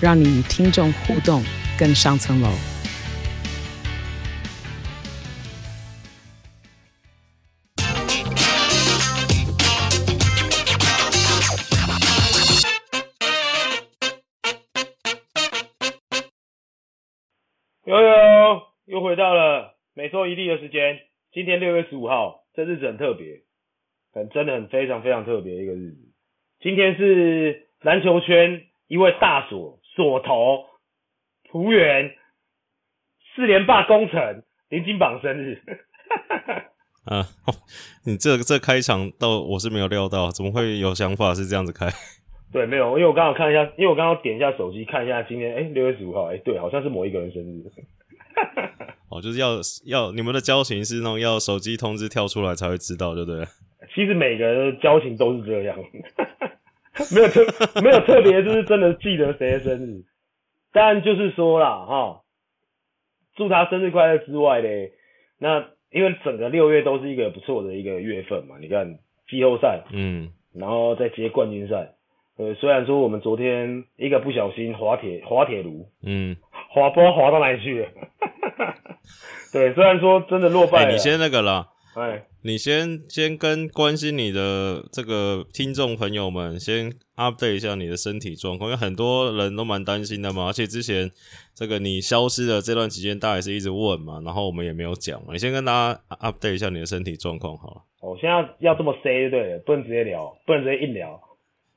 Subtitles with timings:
[0.00, 1.42] 让你与听众互动
[1.76, 2.48] 更上层楼。
[17.84, 21.00] 悠悠又回到了每周一例的时间，
[21.32, 23.40] 今天六月十五号，这日子很特别，
[24.12, 26.12] 很真的很非常非常特别一个日子。
[26.60, 30.64] 今天是篮球圈一位大锁锁头
[31.50, 32.12] 璞园
[33.34, 35.60] 四连霸工程林金榜生日。
[37.04, 37.26] 啊，
[38.06, 41.88] 你这这开场倒我是没有料到，怎么会有想法是这样子开？
[42.52, 47.64] 对，没有，因为我刚好看一下，因为我刚刚点一下手机看一下今天，哎，六月十五号，哎，对，好像是某一个人生日。
[49.10, 53.44] 哦，就是要要你们的交情是那种要手机通知跳出来才会知道，对不对？
[53.92, 55.76] 其实每个人的交情都是这样，
[57.14, 60.04] 没有特没有特别，就是真的记得谁的生日。
[60.72, 62.20] 但就是说啦，哈，
[63.36, 64.92] 祝他生日快乐之外嘞，
[65.38, 71.94] 那因为整个六月都是一个不错的一个月份嘛，你看季后赛，嗯，然后再接冠军赛，
[72.36, 76.36] 呃，虽然说我们昨天一个不小心滑铁滑铁卢，嗯。
[76.70, 77.88] 滑不知道滑到哪里去了？
[79.54, 80.90] 对，虽然说真的落败了。
[80.90, 90.46] 欸、你先那个啦，哎，你先先跟关心你的这个听众朋友们先 update 一下你的身体状况，因为很多人都蛮担心的嘛。
[90.46, 91.10] 而且之前
[91.54, 95.32] 这个你消失的这段期间，大家也是一直问嘛，然后我们也没有讲嘛。
[95.32, 97.82] 你先跟大家 update 一下你的身体状况好了。
[98.00, 101.20] 哦，现在要这么 say 对了，不能直接聊，不能直接硬聊。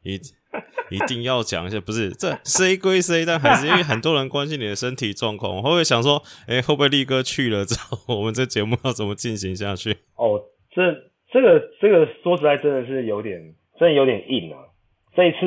[0.04, 0.16] 一
[0.90, 9.96] 一定要讲一下，不是这 C 归 C，但还是因为很多人关心你的身体状况，我会不会想说，哎、欸，会不会力哥去了之后，我们这节目要怎么进行下去？
[10.18, 10.42] 哦，
[10.74, 10.82] 这
[11.32, 13.40] 这个这个说实在真的是有点，
[13.80, 14.58] 真的有点硬啊。
[15.16, 15.38] 这一次，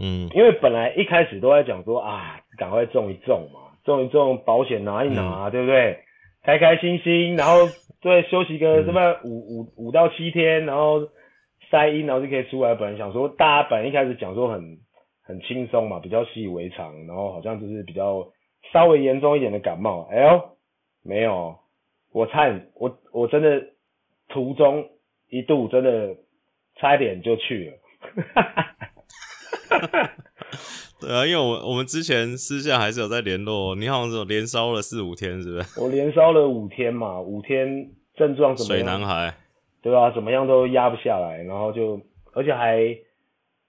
[0.00, 5.98] 嗯，因为本来一开始都在讲说啊，赶快中一中嘛，中一中保险拿一拿，嗯、对不对？
[6.42, 7.68] 开开心心，然后
[8.00, 11.08] 对休息个什么五五五到七天，然后。
[11.72, 12.74] 塞阴，然后就可以出来。
[12.74, 14.78] 本来想说，大家本来一开始讲说很
[15.22, 18.28] 很轻松嘛，比较习以为常，然后好像就是比较
[18.72, 20.06] 稍微严重一点的感冒。
[20.10, 20.50] 哎呦，
[21.02, 21.56] 没有，
[22.12, 23.62] 我差点，我我真的
[24.28, 24.86] 途中
[25.30, 26.14] 一度真的
[26.76, 27.78] 差一点就去了。
[31.00, 35.80] 对啊，因为我我们之前私下还是有在联络，你好像是有连烧了四五天，是不是？
[35.80, 38.84] 我连烧了五天嘛，五天症状怎么样？
[38.84, 39.34] 水男孩。
[39.82, 42.00] 对啊，怎么样都压不下来，然后就，
[42.34, 42.96] 而且还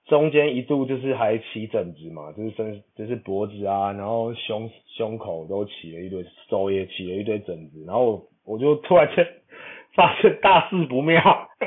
[0.06, 9.26] 中间一度就是还起疹子嘛，就是身就是脖子啊，然后胸胸口都起了一堆，手也起了一堆疹子，然后我，我就突然间
[9.96, 11.20] 发现大事不妙，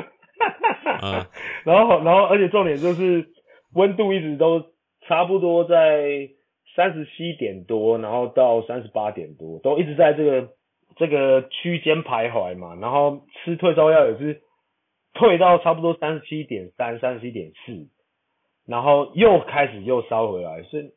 [1.04, 1.26] 嗯、
[1.66, 3.28] 然后然后而且重点就是
[3.74, 4.64] 温度一直都
[5.08, 6.30] 差不多在
[6.74, 10.56] 三十七点多，然后到三十八点多，都一直在这个。
[10.98, 14.42] 这个区间徘徊嘛，然后吃退烧药也是
[15.14, 17.88] 退到差不多三十七点三、三十七点四，
[18.66, 20.90] 然后又开始又烧回来，所以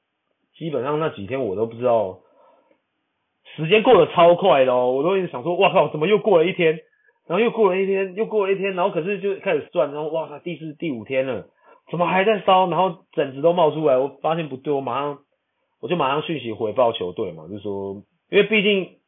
[0.57, 2.21] 基本上那几天我都不知道，
[3.57, 6.81] 时间过得超快的哦，我都一直想说，哇靠，怎么又过了一天，
[7.27, 11.47] 然后又过了一天，又过了一天，然后可是就开始算，然后哇靠，第四、第五天了，
[11.91, 15.19] 怎么还在烧，然后疹子都冒出来，我发现不对，我马上
[15.83, 19.00] 我就马上讯息回报球队嘛，就说，因为毕竟。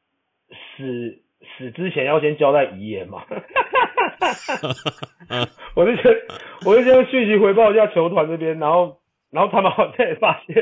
[0.52, 1.18] 死
[1.58, 3.24] 死之前要先交代遗言嘛，
[5.74, 6.04] 我就先
[6.64, 8.98] 我就先讯息回报一下球团这边，然后
[9.30, 10.56] 然后他们好像也发现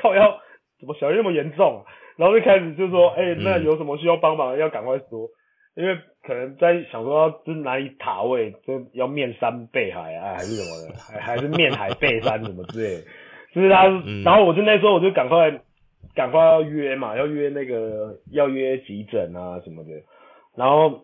[0.00, 0.40] 靠要
[0.80, 1.84] 怎么小叶那么严重，
[2.16, 5.28] 然后就开始就说，哎、欸，那有什么需要帮忙的要赶快说，
[5.76, 13.02] 因为可能在想说要就是哪里塔位，就要面山背海啊，还是什么的，还还是面海背山什么之类的，
[13.54, 13.86] 就是他，
[14.24, 15.60] 然后我就那时候我就赶快。
[16.14, 19.90] 赶快要约嘛，要约那个要约急诊啊什么的，
[20.56, 21.00] 然后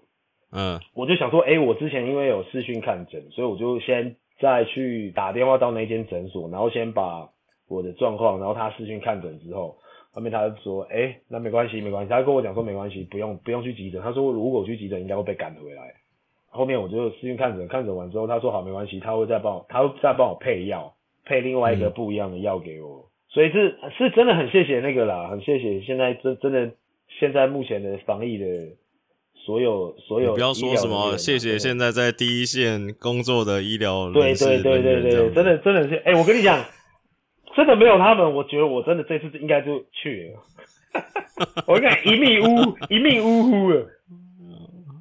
[0.52, 7.28] 嗯，我就想说，哎、欸，我之前因为有视讯看诊，所以我就先再去打电话到那间诊所，然后先把
[7.68, 9.76] 我的状况，然后他视讯看诊之后，
[10.12, 15.94] 后面他就说，哎、欸，那没关系，没关系，他跟我讲说没关系，不用不用去急诊，他说如果去急诊应该会被赶回来。
[16.52, 20.94] 后面我就视讯看诊，看诊完之后，他说好没关系，他会再帮我，他会再帮我配药，
[21.24, 23.04] 配另外一个不一样的药给我。
[23.30, 26.68] 嗯所以是是真的很谢谢那个啦，很谢谢现在真真的
[27.20, 28.44] 现在目前的防疫的
[29.46, 30.34] 所有所有。
[30.34, 36.58] 不要说什么谢谢现在在第一线工作的医疗对对对对对，真的真的是哎、欸，我跟你讲，
[37.54, 40.42] 真的没有他们，我觉得我真的这次应该就去了。
[41.68, 43.86] 我应该，一命呜一命呜呼了。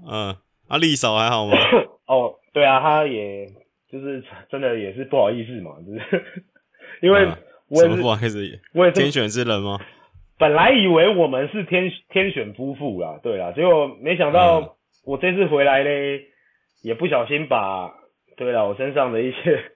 [0.08, 0.36] 嗯，
[0.68, 1.58] 阿丽嫂还好吗？
[2.06, 3.48] 哦，对啊，她也
[3.92, 6.24] 就是真的也是不好意思嘛，就是
[7.02, 7.28] 因为。
[7.70, 9.80] 我也是，不好意思，我也是天选之人吗？
[10.38, 16.22] 本来以为我们是天天选夫妇啦，对啦，结果没想到我这次回来嘞，
[16.82, 17.92] 也不小心把
[18.38, 19.72] 对了我身上的一些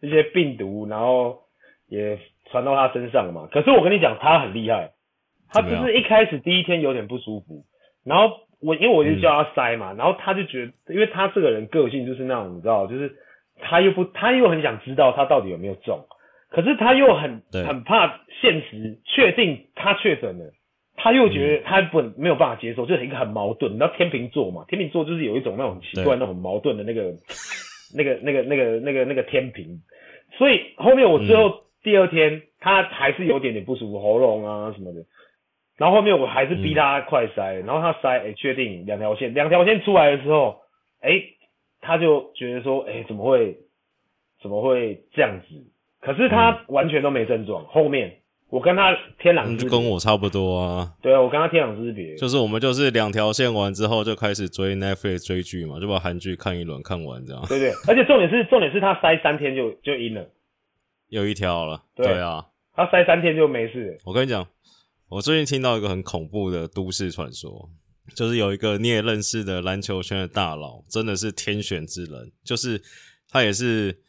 [0.00, 1.40] 一些病毒，然后
[1.88, 2.18] 也
[2.50, 3.48] 传到他身上嘛。
[3.52, 4.92] 可是我跟你讲，他很厉害，
[5.52, 7.64] 他就是一开始第一天有点不舒服，
[8.04, 13.14] 然后我因为我就叫他塞嘛，嗯、然后他就觉得，因为他这个人个性就是那种，你知道，就是
[13.60, 16.06] 他又不，他又很想知道他到底有没有中。
[16.56, 20.50] 可是他又很很怕现实，确定他确诊了，
[20.96, 23.70] 他又觉得他不没有办法接受，就是一个很矛盾。
[23.72, 24.64] 你知道天秤座嘛？
[24.66, 27.14] 天秤座就是有一种那种奇怪、那种矛盾的那个、
[27.94, 29.82] 那个、那个、那个、那个、那个天平。
[30.38, 35.04] 所以后面我最后第二天，他还是有点点不舒服，喉咙啊什么的。
[35.76, 40.62] 然后后面我还是逼他快筛，然后他筛，哎，确定两条线，两条线出来的时候，
[41.02, 41.20] 哎，
[41.82, 43.58] 他就觉得说，哎，怎么会，
[44.40, 45.75] 怎么会这样子？
[46.06, 48.16] 可是他完全都没症状，嗯、后面
[48.48, 50.94] 我跟他天壤之别，跟我差不多啊。
[51.02, 57.44] 对啊，我跟他天壤之别，就是我们就是两条线完之后就开始追 Netflix 追剧嘛，就把韩剧看一轮看完这样。
[57.48, 60.24] 对对，而且重点是重点是他塞三天就就阴了，
[61.08, 61.82] 有一条了。
[61.96, 63.98] 对，对啊，他塞三天就没事。
[64.04, 64.46] 我跟你讲，
[65.08, 67.68] 我最近听到一个很恐怖的都市传说，
[68.14, 72.80] 就是有一个你也认识的篮球圈的大佬，真的是天选之人，就是
[73.28, 74.05] 他也是。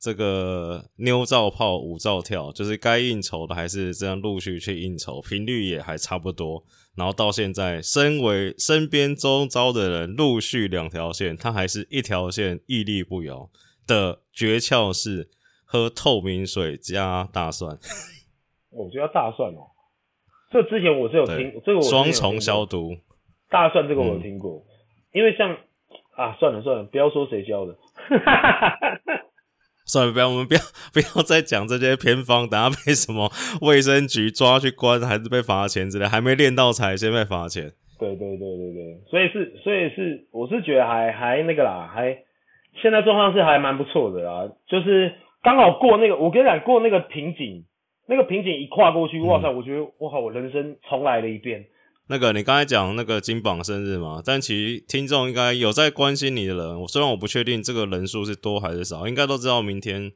[0.00, 6.62] 这个妞照泡，舞照跳，就是该应酬的还是这样陆续去应酬，频率也还差不多。
[6.96, 13.50] 然后到现在，身为身边周遭的人陆续两条线，他还是一条线屹立不摇
[13.86, 15.28] 的诀窍是
[15.64, 17.78] 喝透明水加大蒜。
[18.70, 19.66] 我觉得大蒜哦，
[20.52, 22.96] 这之前我是有听，这个我双重消毒。
[23.48, 24.64] 大蒜这个我有听过，嗯、
[25.14, 25.56] 因为像
[26.16, 27.76] 啊，算了算了，不要说谁教的。
[29.88, 30.60] 算了，不要，我们不要
[30.92, 33.32] 不要再讲这些偏方，等下被什么
[33.62, 37.72] 卫生局抓去关，还是被罚钱之类，还没练到才先被罚钱。
[37.98, 42.16] 对对对对对，所以是所以是，我是觉得还还那个啦，还
[42.80, 45.12] 现在状况是还蛮不错的啦，就是
[45.42, 47.64] 刚好过那个，我跟你讲过那个瓶颈，
[48.06, 51.64] 那个瓶颈一跨过去，哇塞，嗯、我觉得哇，我人生重来了一遍。
[52.10, 54.22] 那个，你刚才讲那个金榜生日嘛？
[54.24, 60.10] 但其实听众应该有在关心你的人，我虽然我不确定这个人数是多还是少，应该都知道明天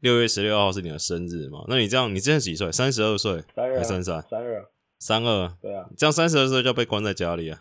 [0.00, 1.64] 六月十六号是你的生日嘛？
[1.68, 2.70] 那你这样，你现在几岁？
[2.70, 3.42] 三十二岁？
[3.54, 3.82] 三二？
[3.82, 4.22] 三三？
[4.22, 4.68] 三二？
[4.98, 5.52] 三二？
[5.60, 5.86] 对啊。
[5.96, 7.58] 这样三十二岁就要被关在家里啊？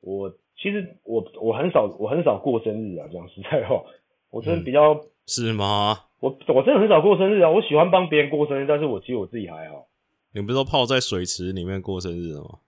[0.00, 3.82] 我其实我我很少我很少过生日啊，讲实在话，
[4.30, 5.98] 我真的比较、嗯、是吗？
[6.20, 9.88] 我我真的很少过生日啊，我喜欢帮别人过生日，但是我其实我自己还好。
[10.32, 12.60] 你不是都泡在水池里面过生日的吗？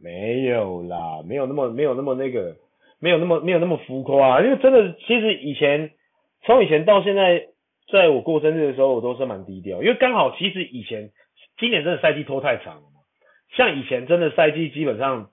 [0.00, 2.56] 没有啦，没有那么没有那么那个，
[2.98, 4.42] 没有那么没有那么浮夸。
[4.42, 5.90] 因为真的，其实以前
[6.44, 7.48] 从以前到现在，
[7.90, 9.82] 在我过生日的时候，我都是蛮低调。
[9.82, 11.10] 因为刚好，其实以前
[11.58, 13.00] 今年真的赛季拖太长了嘛。
[13.56, 15.30] 像以前真的赛季基本上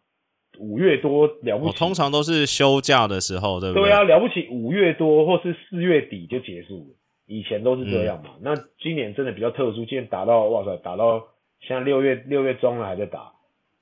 [0.60, 3.84] 五月多了不起，通常都是休假的时候，对不对？
[3.84, 6.96] 对啊，了不起五月多或是四月底就结束了。
[7.26, 8.32] 以前都是这样嘛。
[8.36, 11.24] 嗯、那今年真的比较特殊，今年打到哇塞，打到
[11.60, 13.32] 现在六月六月中了还在打。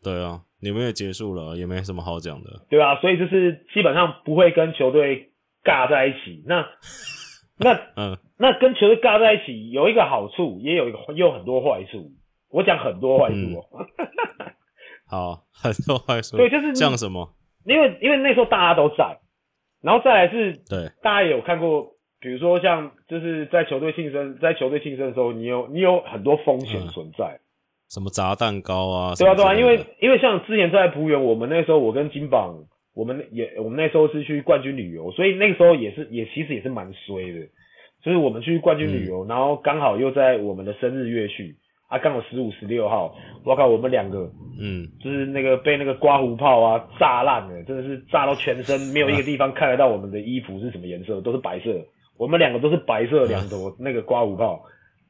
[0.03, 0.41] 对啊。
[0.61, 2.61] 你们也结束了，也没什么好讲的。
[2.69, 5.31] 对啊，所以就是基本上不会跟球队
[5.63, 6.43] 尬在一起。
[6.45, 6.67] 那
[7.57, 12.11] 那嗯，那跟球队尬在一起有一个好处，也有一个也有很多坏处。
[12.49, 13.65] 我讲很多坏处哦、
[15.07, 16.37] 好，很多坏处。
[16.37, 17.33] 对，就是讲什么？
[17.65, 19.19] 因为因为那时候大家都在，
[19.81, 27.39] 然后再来是，对，大家也有看过，比如说像就是在球队庆生，在球队庆生的时候，你有你有很多风险存在。
[27.39, 27.40] 嗯
[27.91, 29.13] 什么炸蛋糕啊？
[29.19, 32.55] 对啊，对啊，因为因为像之前在璞园，我们那时候我跟金榜，
[32.95, 37.47] 我们也我们那时候是去冠军旅游，所以那个时候也是也其实也是蛮衰的，
[38.01, 41.53] 就是我们去冠军旅游，嗯、然后刚好又在我们的生日月序
[41.89, 51.69] 啊，刚好十五十六号，我靠，我们两个，嗯，就是那个被那个刮胡泡啊炸烂了，真的是炸到全身没有一个地方看得到我们的衣服是什么颜色，都是白色，
[52.17, 54.61] 我们两个都是白色两坨 那个刮胡泡，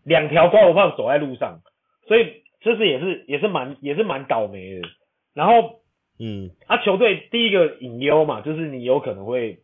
[0.03, 1.59] 两条刮胡泡走在路上，
[2.07, 2.40] 所以。
[2.61, 4.87] 这是也是也是蛮也是蛮倒霉的，
[5.33, 5.81] 然后，
[6.19, 9.59] 嗯，啊，球队第一个隐忧嘛，就是你有可能会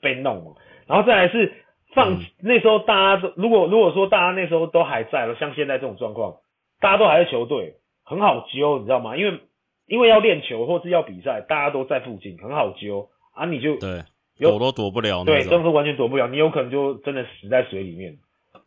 [0.00, 0.52] 被弄嘛，
[0.86, 1.52] 然后再来是
[1.94, 6.36] 放、嗯、那时候大家都如果如果说大家那时候都还在了，像现在这种状况，
[6.80, 9.16] 大家都还在球队，很好揪，你知道吗？
[9.16, 9.40] 因为
[9.86, 14.04] 因为要练球或是要比赛，大家都在附近，很好揪啊，你就对
[14.38, 18.16] 躲都躲不了，对，真的是完全躲不了，你有可能就真的死在水里面。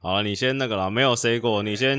[0.01, 1.97] 好了，你先那个啦，没有 say 过，你先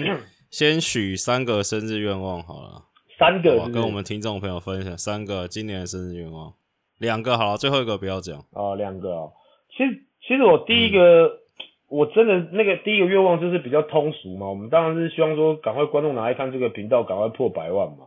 [0.57, 2.85] 先许三个生日愿望好了，
[3.19, 6.55] 三个是是跟我们听众朋友分享三个今年的生日愿望，
[6.99, 9.33] 两个好了，最后一个不要讲哦，两个哦，
[9.77, 11.27] 其实其实我第一个。
[11.27, 11.41] 嗯
[11.87, 18.07] 我真的那个第一个愿望就是比较通俗嘛，我们当然是希望说赶快观众拿来看这个频道，赶快破百万嘛，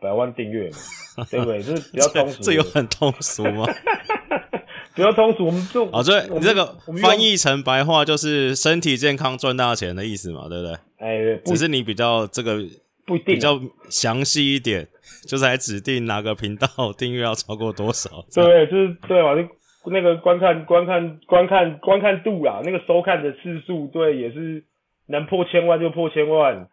[0.00, 0.76] 百万订阅嘛，
[1.30, 1.60] 对不对？
[1.60, 2.42] 就是比较通俗。
[2.44, 3.64] 这有很通俗吗？
[4.94, 6.66] 比较通俗，我们就啊，对，你这个
[7.02, 10.74] 翻译成白话就是身体健康赚大钱的意思嘛，对不对？
[10.98, 12.56] 哎，对，只是你比较这个
[13.06, 14.86] 不一定比较详细一点，
[15.26, 18.08] 就是还指定哪个频道订阅要超过多少？
[18.34, 19.48] 对，就是对嘛，就。
[19.86, 24.64] 那个观看、观看、观看、观看度啊，那个收看的次数，对，也是
[25.08, 26.68] 能破千万就破千万，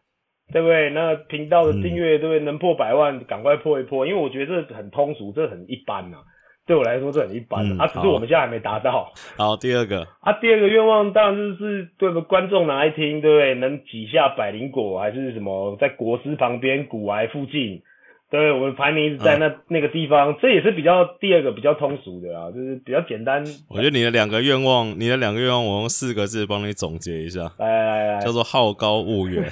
[0.54, 0.90] 对不对？
[0.92, 2.40] 那频道的订阅，对不对？
[2.40, 6.20] 能破百万，赶快破一破，因为我觉得这很通俗，这很一般呐。
[6.68, 9.12] 对我来说，这很一般、嗯、啊，只是我们现在还没达到。
[9.38, 13.56] 好，第二个啊，第二个愿望当然就是对个观众拿来听，对不对？
[13.56, 17.82] 能挤下百灵果，还是什么，在国师旁边古癌附近。
[18.30, 23.44] 对，我们排名一直在那、嗯、那个地方，这也是比较第二个比较通俗的啊，就是比较简单。
[23.68, 29.44] 我觉得你的两个愿望，你的两个愿望，我用四个字帮你总结一下，来来来，叫做好高骛远，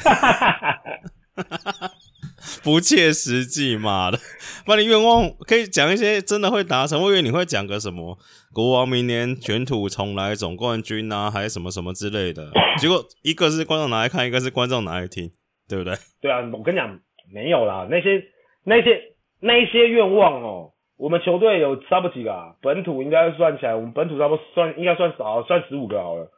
[2.64, 4.18] 不切实际，妈的！
[4.66, 8.18] 把你愿望可以讲一些真的会达成，我以为你会讲个什么
[8.54, 12.52] 国王明年卷土重来总冠军啊，还是什么什么之类的。
[12.80, 15.32] 结果一个是观众拿来看，一个是观众拿来听，
[15.68, 15.94] 对不对？
[16.22, 17.00] 对啊，我跟你讲，
[17.34, 18.24] 没有啦，那些。
[18.66, 19.02] 那些
[19.40, 22.54] 那一些愿望哦，我们球队有差不多几个啊？
[22.62, 26.30] 本土应该算起来，我们本土差不多算应该算少，算十五个好了。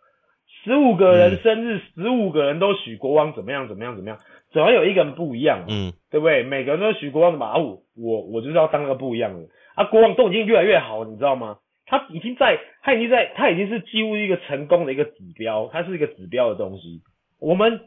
[0.63, 4.19] 十五个人生日，十五、嗯、个人都许国王怎么样怎么样怎么样，
[4.51, 6.43] 总要有一个人不一样，嗯，对不对？
[6.43, 9.85] 每个人都许国王的嘛，我我我就是要当个不一样的啊！
[9.85, 11.57] 国王都已经越来越好，你知道吗？
[11.85, 17.01] 他已经在，他已经在，他已经是几乎一个成功的一个指标，他是一个指标的东西。
[17.39, 17.81] 我们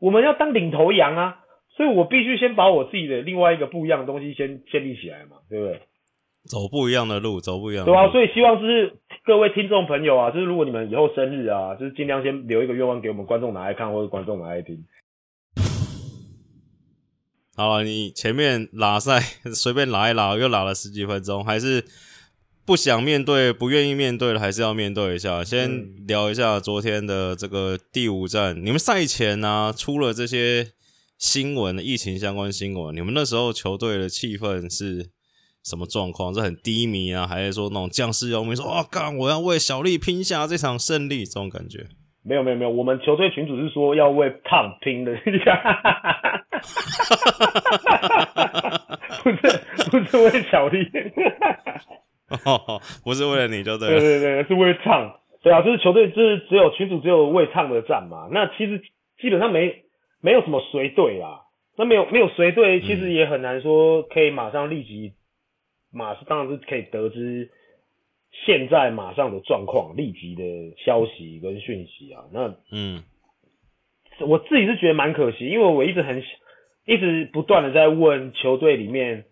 [0.00, 1.38] 我们要当领头羊啊！
[1.76, 5.80] 所以我必须先把我自己的另外一个不一样的东西先建立起来嘛，对不对？
[6.46, 7.96] 走不一样的路，走不一样的路。
[7.96, 14.84] 对啊，所以希望就是各位听众朋友啊，就是如果你们以后生日啊，就是尽量先留一个愿望给我们观众拿来看，或者观众拿来听。
[17.56, 19.20] 好啊，你前面拉赛
[19.52, 21.84] 随便拉一拉，又拉了十几分钟，还是
[22.64, 25.42] 不想面对、不愿意面对的，还是要面对一下。
[25.44, 30.68] 先聊一下昨天的这个第五战，你们赛前呢、啊、出了这些。
[31.18, 35.08] 新闻，疫情相关新闻，你们那时候球队的气氛是
[35.68, 36.32] 什么状况？
[36.32, 41.86] 是很低迷啊，还是说那种将士要命，说啊，干，我要为小丽拼下这场胜利，这种感觉？
[42.22, 45.12] 没有没有没有，我们球队群主是说要为 Tom 拼的，
[49.22, 49.36] 不是
[49.90, 50.88] 不是为小丽，
[52.44, 58.80] 哦， 不是为了你就对了，对对对，是为 Tom，对啊，就是球队就是只有群主只有为 Tom 的战嘛，那其实
[59.20, 59.82] 基本上没。
[60.22, 61.42] 没有什么随队啦，
[61.76, 65.12] 那没有没有随队，其实也很难说可以马上立即，
[65.92, 67.50] 马上当然是可以得知
[68.46, 72.24] 现在马上的状况，立即的消息跟讯息啊。
[72.32, 73.02] 那嗯，
[74.20, 76.22] 我自己是觉得蛮可惜，因为我一直很
[76.84, 79.24] 一直不断的在问球队里面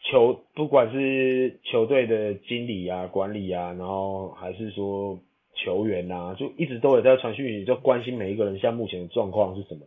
[0.00, 5.20] 球，不管是球队的经理啊、管理啊，然后还是说。
[5.52, 9.80] 球员呐、啊，就一直都有在传讯息，就关心每一个人现在目前的状况是什么。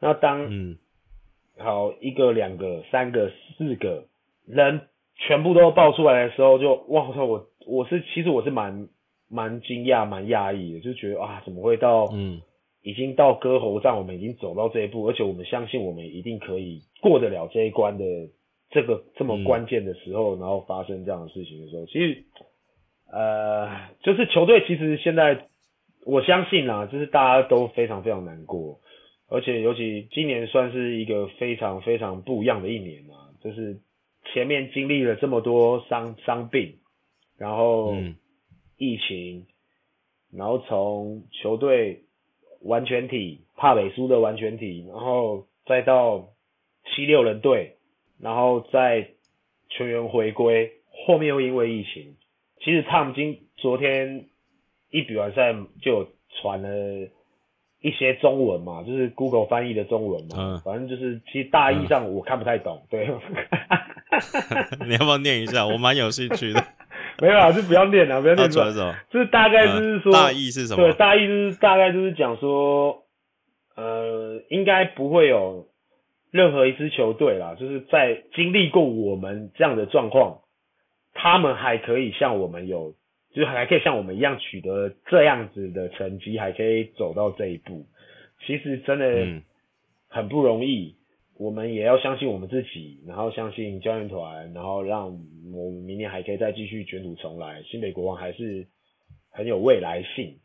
[0.00, 0.78] 那当嗯，
[1.58, 4.06] 好一个、两个、三个、四个
[4.46, 4.82] 人
[5.18, 7.24] 全部都爆出来的时候就，就哇操！
[7.24, 8.88] 我我是其实我是蛮
[9.28, 12.40] 蛮惊讶、蛮讶异的，就觉得啊，怎么会到嗯，
[12.82, 18.04] 已经到割喉战，我们已经走到这一步，而且我们相信我们一定可以过得了这一关的
[18.70, 22.24] 这个这么关键的时候，嗯、然后发生这样的事情的时候，其实。
[23.10, 25.46] 呃，就是球队其实现在，
[26.04, 28.80] 我相信啦，就是大家都非常非常难过，
[29.30, 33.78] 而且尤其今年算是一个非常非常不一样的一年嘛，就是
[34.32, 36.78] 前面经历了这么多伤伤病，
[37.36, 37.96] 然后
[38.76, 39.46] 疫情，
[40.32, 42.04] 然后从球队
[42.62, 46.28] 完全体帕北苏的完全体，然后再到
[46.84, 47.76] 七六人队，
[48.20, 49.10] 然后再
[49.70, 50.72] 球员回归，
[51.06, 52.16] 后面又因为疫情。
[52.60, 54.26] 其实他们今昨天
[54.90, 56.08] 一比完赛就
[56.40, 57.08] 传了
[57.80, 63.08] 一些中文嘛，就是 Google 翻译的中文嘛，嗯、反正就是其实大意上我看不太懂，嗯、对。
[64.86, 65.66] 你要不要念一下？
[65.66, 66.64] 我蛮有兴趣的。
[67.20, 68.66] 没有啊，就不要念了，不要念出来。
[69.10, 70.84] 就是大概就是说，嗯、大意是什么？
[70.84, 73.02] 对，大意就是大概就是讲说，
[73.74, 75.66] 呃，应该不会有，
[76.30, 80.42] 任何一支球队啦，就是在经历过我们这样的状况，
[81.12, 82.94] 他们还可以像我们有，
[83.34, 87.84] 就是还可以像我们一样取得这样子的成绩，还可以走到这一步，
[88.46, 89.42] 其实真的
[90.08, 90.97] 很不容易。
[91.38, 95.06] 我们也要相信我们自己，然后相信教练团，然后让
[95.54, 97.62] 我们明年还可以再继续卷土重来。
[97.62, 98.66] 新北国王还是
[99.30, 100.36] 很有未来性，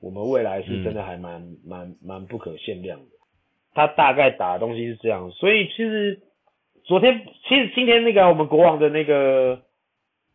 [0.00, 3.06] 我们未来是真的还蛮蛮蛮不可限量的。
[3.72, 6.20] 他大概打的东西是这样，所以其实
[6.84, 9.62] 昨天，其实今天那个我们国王的那个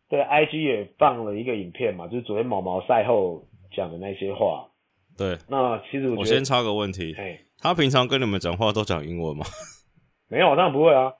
[0.08, 3.46] 对 IG 也放了一个影片嘛，就是昨天毛毛赛后
[3.76, 4.70] 讲的那些话。
[5.18, 7.14] 对，那其实我，我先插个问题，
[7.58, 9.44] 他平常跟你们讲话都讲英文吗？
[10.32, 11.12] 没有，当然不会啊。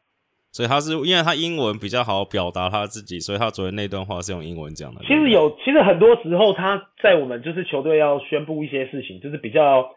[0.53, 5.03] 所以他是因为他英文比较好表达他自己，所以他昨天那段话是用英文讲的。
[5.03, 9.91] 其实有，其实很多时候他在我们就是球队要宣布一些事情，就是比较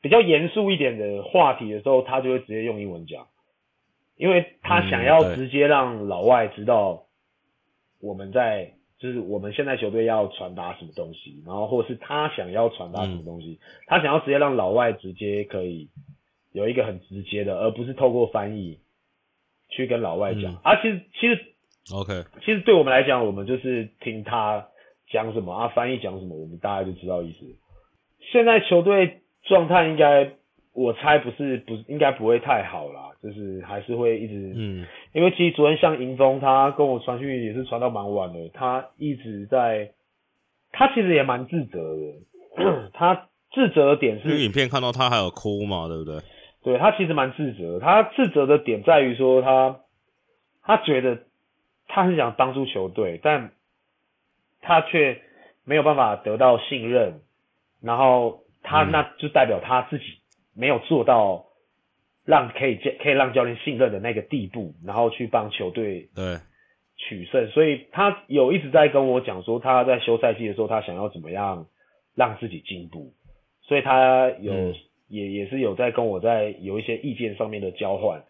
[0.00, 3.26] 比较严肃一点的话题的时候，他就会直接用英文讲，
[4.16, 7.04] 因为他想要直接让老外知道
[8.00, 15.90] 我们在就是我们现在球队要传达什么东西，然后或是他想要传达什么东西，他想要直接让老外直接可以。
[16.56, 18.78] 有一个很直接的，而不是透过翻译
[19.68, 20.44] 去跟老外讲。
[20.44, 21.38] 嗯、啊，其实其实
[21.94, 24.66] ，OK，其实对我们来讲，我们就是听他
[25.12, 27.44] 讲什么啊，翻译讲什么，我们大概就知道意思。
[28.32, 30.32] 现在球队状态应该，
[30.72, 39.90] 我猜不是不应该不会太好啦，就是还是会一直，嗯，因为其实昨天像迎风，他跟我传讯也是传到蛮晚的，他一直在，
[40.72, 46.18] 他其实也蛮自责的， 他自责的点是，影片看到他还有哭嘛，对不对？
[46.66, 49.82] 对，他其实蛮自责，他自责的点在于说他，
[50.64, 51.20] 他觉得
[51.86, 53.52] 他很想帮助球队，但
[54.60, 55.22] 他却
[55.62, 57.20] 没有办法得到信任，
[57.80, 60.04] 然后他那就代表他自己
[60.56, 61.44] 没有做到
[62.24, 66.38] 让可以可以让教练信任的那个地步，然后去帮球队对。
[66.96, 71.66] 取胜，所以他有一直在跟我讲说他在休赛季的时候他想要怎么样
[72.16, 73.12] 让自己进步，
[73.62, 74.74] 所以他有。
[75.08, 78.24] 嗯也也是有在跟我在有一些意见上面的交换，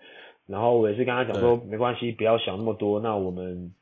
[0.46, 3.00] 然后我也是跟他讲说没关系，不要想那么多。
[3.00, 3.72] 那我们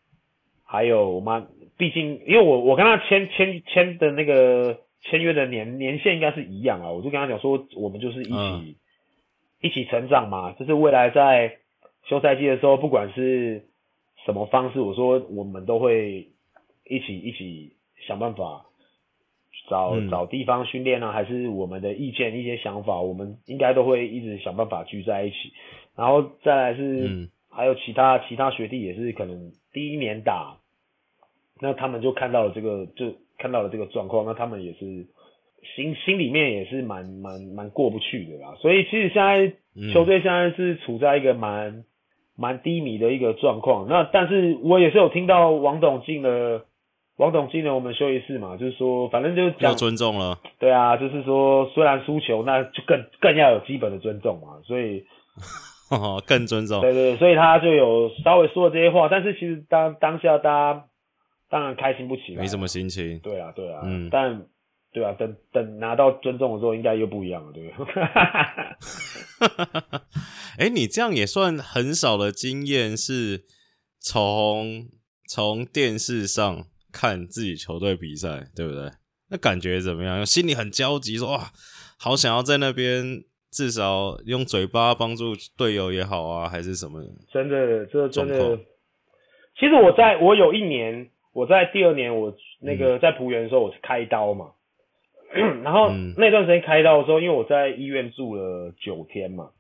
[0.65, 1.45] 还有我妈，
[1.77, 8.75] 毕竟因为我我跟他签签签的那个签约的年年限应该是一样啊，我就跟他讲说我们就是一起、嗯、
[9.61, 11.57] 一起成长嘛，就是未来在
[12.05, 13.65] 休赛季的时候，不管是
[14.25, 16.29] 什么方式，我说我们都会
[16.89, 17.73] 一起一起
[18.07, 18.67] 想办法。
[19.69, 25.53] 找找地方训练呢，还是我们的意见、一些想法，我们应该都会一直想办法聚在一起。
[25.97, 30.59] 然后再来是，还有其他其他学弟也是可能第一年打，
[31.61, 35.07] 那他们就看到了这个，就看到了这个状况，那他们也是
[35.75, 38.55] 心心里面也是蛮蛮蛮过不去的啦。
[38.61, 39.53] 所以其实现在
[39.93, 41.85] 球队现在是处在一个蛮
[42.37, 43.89] 蛮低迷的一个状况。
[43.89, 46.67] 那但是我也是有听到王董进了。
[47.17, 50.37] 王董今年我们休一次嘛，就是说，反正就是讲要尊重了。
[50.59, 55.05] 对啊，就是说，虽然输球，那就更更要有基本的尊重嘛，所以
[56.27, 56.81] 更尊重。
[56.81, 60.85] 对，对对，所以他就有稍微说了这些话，但是其实当当下大家
[61.49, 63.21] 当然开心不起来，没什么心情。
[63.21, 64.47] 对啊，对啊，嗯，但
[64.93, 68.03] 对啊，等等拿到尊重的时候，应该又不一样了，对不对？
[70.59, 73.45] 哎、欸，你这样也算很少的经验，是
[74.01, 74.89] 从
[75.29, 76.65] 从电视上。
[76.95, 78.89] 看自己球队比赛，对不对？
[79.31, 80.25] 那感觉怎么样？
[80.25, 81.51] 心里很焦急，说哇，
[81.99, 87.03] 好想要在那边至少用嘴巴帮助队友也好啊，还是什么？
[87.33, 88.57] 真的，这真的。
[89.59, 94.51] 其实我在我有一年，我在第二年，我那个在浦园的时候，我是开刀嘛。
[95.37, 99.51] 嗯、然后那段时间开刀的时候，因为我在医院住了九天嘛，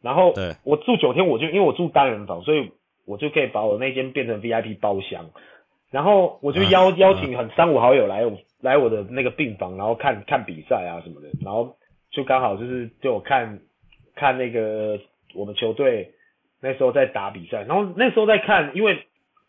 [0.00, 0.32] 然后
[0.64, 2.70] 我住九天，我就因为我住单人房，所以
[3.04, 5.30] 我就可以把我那间变成 VIP 包厢。
[5.90, 11.76] 然后我就邀邀请很三五好友来我来我的那个病房，然后看看比赛啊什么的，然后
[12.10, 13.60] 就刚好就是就我看
[14.14, 15.00] 看那个
[15.34, 16.12] 我们球队
[16.60, 19.06] 那时候在打比赛，然后那时候在看，因为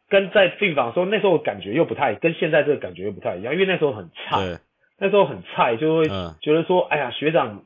[0.07, 4.59] 跟在病房的时候那时候感觉又不太跟现在这个感觉又不太一样，因为那时候很菜，
[4.97, 6.07] 那时候很菜就会
[6.41, 7.65] 觉得说，哎呀学长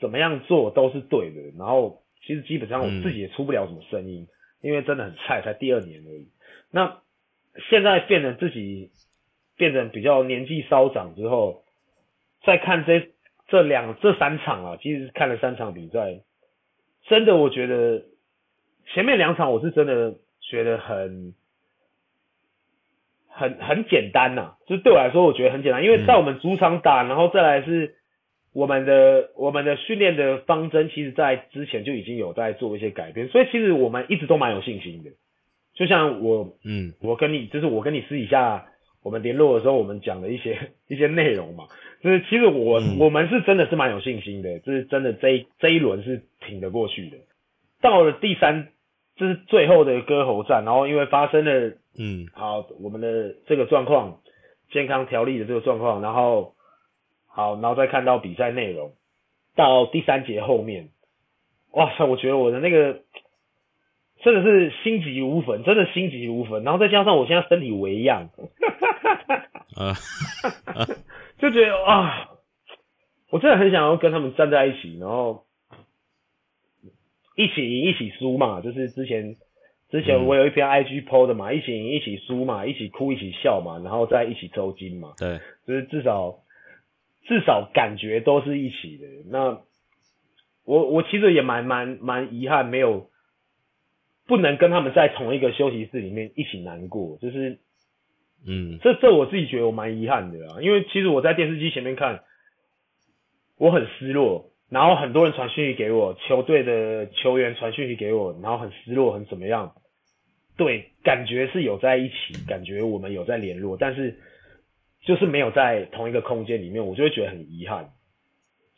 [0.00, 4.26] 怎么样做都是对的，然后其实基本上我自己也出不了什么声音，
[4.60, 6.28] 因为真的很菜，才第二年而已，
[6.70, 6.98] 那。
[7.70, 8.90] 现在变成自己
[9.56, 11.64] 变成比较年纪稍长之后，
[12.44, 13.10] 再看这
[13.48, 16.20] 这两这三场啊，其实看了三场比赛，
[17.08, 18.04] 真的我觉得
[18.94, 21.34] 前面两场我是真的觉得很
[23.28, 27.96] 很很简单呐、啊，就是对我来说我觉得很简单，因为在我们主场打，然后再来是
[28.54, 35.10] 我们的我们的训练的方针，其实在之前就已经有在做一些改变，所以其实我们一直都蛮有信心的。
[35.74, 38.66] 就像我，嗯，我跟你，就是我跟你私底下
[39.02, 41.64] 我们联络的时候，我们讲的一些 一些内容嘛，
[42.02, 47.16] 就是其实我、嗯、我们是真的是蛮有信心的，就是真的这一这一轮是挺得过去的。
[47.80, 48.68] 到了第三，
[49.16, 54.20] 就是最后的割喉战，然后因为发生了，嗯，好，我们的这个状况，
[54.70, 56.54] 健康条例的这个状况，然后。
[57.34, 58.92] 好，然后再看到比赛内容，
[59.56, 60.90] 到第三节后面，
[61.70, 63.00] 哇塞，我觉得我的那个
[64.22, 66.64] 真的是心急如焚，真的心急如焚。
[66.64, 68.30] 然后再加上我现在身体微恙，
[69.76, 69.94] 啊，
[71.38, 72.30] 就觉得啊，
[73.30, 75.44] 我真的很想要跟他们站在一起，然后
[77.36, 79.36] 一起赢一起输嘛，就是之前
[79.90, 86.38] 之前我有一篇 IG PO 的嘛，嗯、一起赢一起输嘛，一起哭一起笑嘛，然后再一起抽筋嘛，对，就是至少。
[87.24, 89.06] 至少感觉都是一起的。
[89.30, 89.60] 那
[90.64, 93.10] 我我其实也蛮蛮蛮遗憾，没有
[94.26, 97.18] 不能跟他们在同一个休息室里面一起难过。
[97.18, 97.58] 就是，
[98.46, 100.60] 嗯，这这我自己觉得我蛮遗憾的啊。
[100.60, 102.22] 因为其实我在电视机前面看，
[103.58, 104.50] 我很失落。
[104.68, 109.74] 然后很多人传讯息给我，球队的球员传讯息给我，然后很失落，很怎么样？
[110.56, 114.18] 对，感觉是有在一起，感觉我们有在联络，但是。
[115.04, 117.90] 就是没有在同一个空间里面，我就会觉得很遗憾。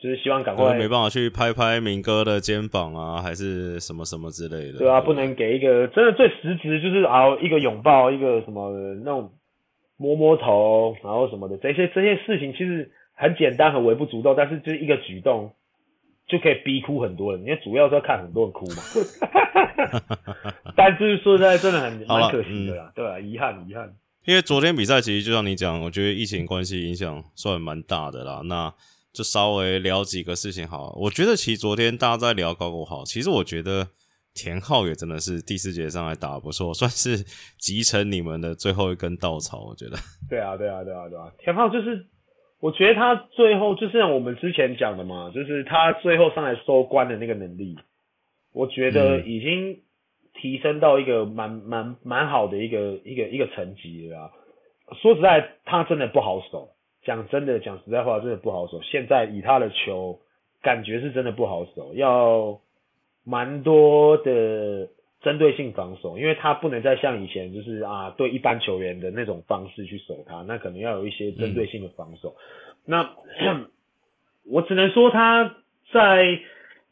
[0.04, 4.78] 就是希望赶快没办法去拍拍明哥的肩膀啊，还是什么什么之类的。
[4.80, 8.70] 对啊，不能给一个真的最实质，就是啊一个拥抱，一个什么
[9.02, 9.32] 那种
[9.96, 15.54] 摸摸头，然后什么的这些这些事情，其实很简单，很微不足道，但是就是一个举动
[16.28, 17.40] 就可以逼哭很多人。
[17.42, 18.82] 因为主要是要看很多人哭嘛。
[20.76, 23.90] 但是说实在，真的很蛮可惜的啦，嗯、对啊，遗憾遗憾。
[24.26, 28.42] 因为昨天比赛其实就像你讲，我觉得疫情关系影响算蛮大的啦。
[28.44, 28.70] 那
[29.14, 30.92] 就稍微聊几个事情好了。
[30.96, 33.86] 我觉得其实昨天大家在聊高国豪，其实我觉得
[34.34, 37.16] 田浩也真的是第四节上来打得不错， 算是
[37.56, 39.64] 集成你们的最后一根稻草。
[39.64, 39.96] 我觉得。
[40.28, 41.32] 对啊，对啊，对啊，对啊。
[41.38, 42.06] 田浩就是，
[42.60, 47.78] 我觉得他最后就是像我们之前讲的嘛，就是他最后上来收官的那个能力，
[48.52, 49.80] 我觉得已经、嗯。
[50.42, 54.30] 提升到一个蛮蛮蛮好的一个一个一个层级了啊。
[55.00, 56.73] 说实在，他真的不好守。
[57.04, 58.80] 讲真的，讲实在话，真的不好守。
[58.82, 60.20] 现在以他的球，
[60.62, 62.60] 感觉是真的不好守，要
[63.24, 64.88] 蛮多的
[65.22, 72.34] 针对性防守，因为他不能再像以前就是啊，对一般球员的那种方式去守他，那可能要有一些针对性的防守。
[72.84, 73.14] 那
[74.50, 75.56] 我只能说他
[75.92, 76.40] 在。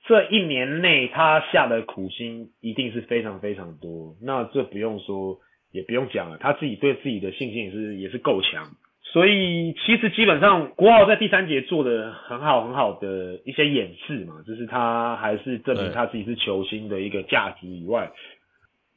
[0.05, 4.17] 这一年内，他下的苦心一定是非常非常多。
[4.21, 5.39] 那这不用说，
[5.71, 6.39] 也不用讲了。
[6.39, 8.73] 他自己对自己的信心也是也是够强。
[9.13, 18.11] 所以其实基本上，国豪在第三节做的很好很好的一些演示嘛，就是他还是证明他自己是球星的一个价值以外，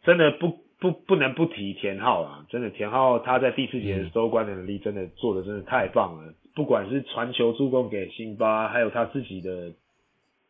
[0.03, 2.45] 真的不不不能不提田浩啊！
[2.49, 9.73] 真的田浩他在第四节的收官的能力真的做的真的太棒了，不管是传球助攻给辛巴，还有他自己的。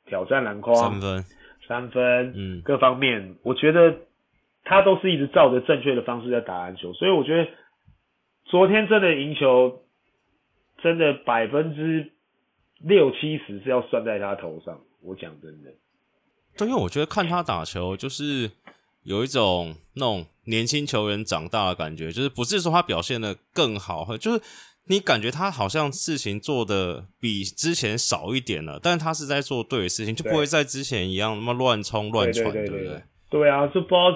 [0.07, 1.23] 挑战篮筐三分，
[1.67, 4.01] 三分，嗯，各方面，我觉得
[4.63, 7.49] 他都是一直照着正确的方式在打篮球，所以我觉得
[8.45, 9.81] 昨天真的赢球，
[10.81, 12.11] 真的百分之
[12.79, 14.79] 六七十是要算在他头上。
[15.01, 15.71] 我讲真的，
[16.57, 18.49] 对，因为我觉得看他打球，就是
[19.03, 24.41] 有一种那种年轻球员长大的感觉，就是不是说他表现的更好，就是。
[24.87, 33.01] 你感觉他好像事情做的比之前少一点了，但是他是在做对的事情，就不会在之前一样那么乱冲乱传，对不对？
[33.27, 34.11] 对啊，就不知道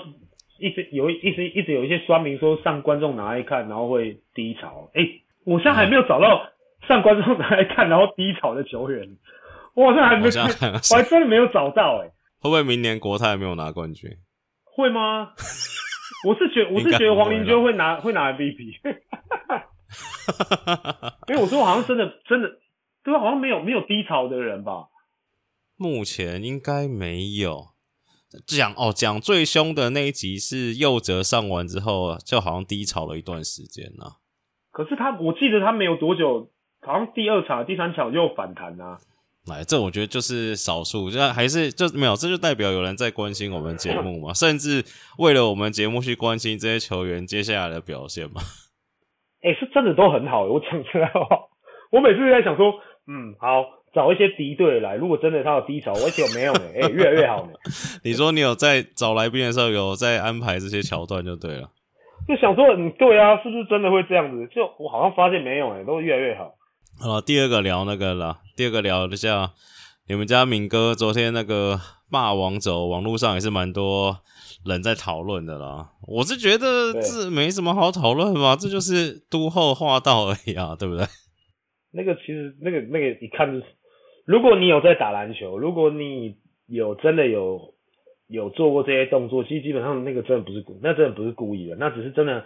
[0.59, 4.89] 一直有一直一直有一些酸民说上观众拿来看，然后会低潮。
[4.93, 6.49] 哎、欸，我现在还没有找到
[6.87, 9.17] 上观众拿来看然后低潮的球员，
[9.73, 10.31] 我好像还没有，
[10.91, 12.05] 我还真的没有找到、欸。
[12.05, 14.09] 哎，会不会明年国泰没有拿冠军？
[14.63, 15.33] 会吗？
[16.27, 18.75] 我是觉 我是觉得黄林娟会拿会拿 MVP。
[21.29, 22.49] 因为我说好像真的真的，
[23.03, 23.19] 对吧？
[23.19, 24.87] 好像没有没有低潮的人吧？
[25.77, 27.67] 目前应该没有。
[28.45, 34.05] 讲哦，讲最凶的那一集是佑哲上完之后，就好像低潮了一段时间呢。
[34.71, 36.49] 可是他，我记得他没有多久，
[36.81, 38.99] 好像第二场、第三场又反弹啊。
[39.47, 44.83] 来，这我觉得就是少数，就还是就没有，这就代表有人在关心我们节目嘛，甚至
[45.17, 48.41] 为了我们节目去关心这些球员接下来的表现嘛。
[49.41, 50.43] 哎、欸，是真的都很好。
[50.43, 51.39] 我讲出来的话，
[51.91, 52.73] 我每次都在想说，
[53.07, 53.63] 嗯，好，
[53.93, 54.95] 找一些敌对来。
[54.95, 57.53] 如果真的他有低潮，而且没有呢，哎、 欸，越来越好呢。
[58.03, 61.71] 你说你有在找来宾的时候，有在安排这些桥段就对了。
[62.27, 64.47] 就想说，嗯，对啊，是不是真的会这样子？
[64.53, 66.53] 就我好像发现没有，哎，都越来越好。
[66.99, 69.51] 好，第二个聊那个了，第二个聊一下
[70.07, 71.79] 你们家敏哥昨天那个
[72.11, 74.19] 霸王走，网络上也是蛮多
[74.65, 75.89] 人在讨论的啦。
[76.07, 81.05] 我是觉得这没什么好讨论嘛，这就是都后话道而已啊，对不对？
[81.91, 83.65] 那个其实那个那个一看就是，
[84.29, 86.35] 如果你有在打篮球，如果你
[86.67, 87.73] 有真的有
[88.27, 92.45] 有做过这些动作，其实基本上那个真的不是故，那真的不是故意的，那只是真的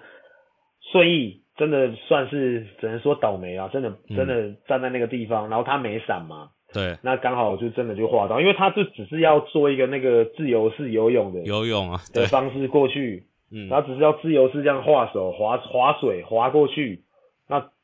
[0.94, 17.02] 顺意，真的算是只能说倒霉啊，真的真的站在那个地方，嗯、然后他没闪嘛，对，那刚好就真的就划到，因为他就只是要做一个那个自由式游泳的游泳啊的方式过去，嗯，他只是要自由式这样划手划划水划过去，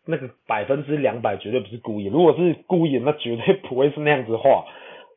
[0.10, 0.18] 那。
[0.18, 4.66] 个百分之两百绝对不是故意，如果是故意的，那绝对不会是那样子画。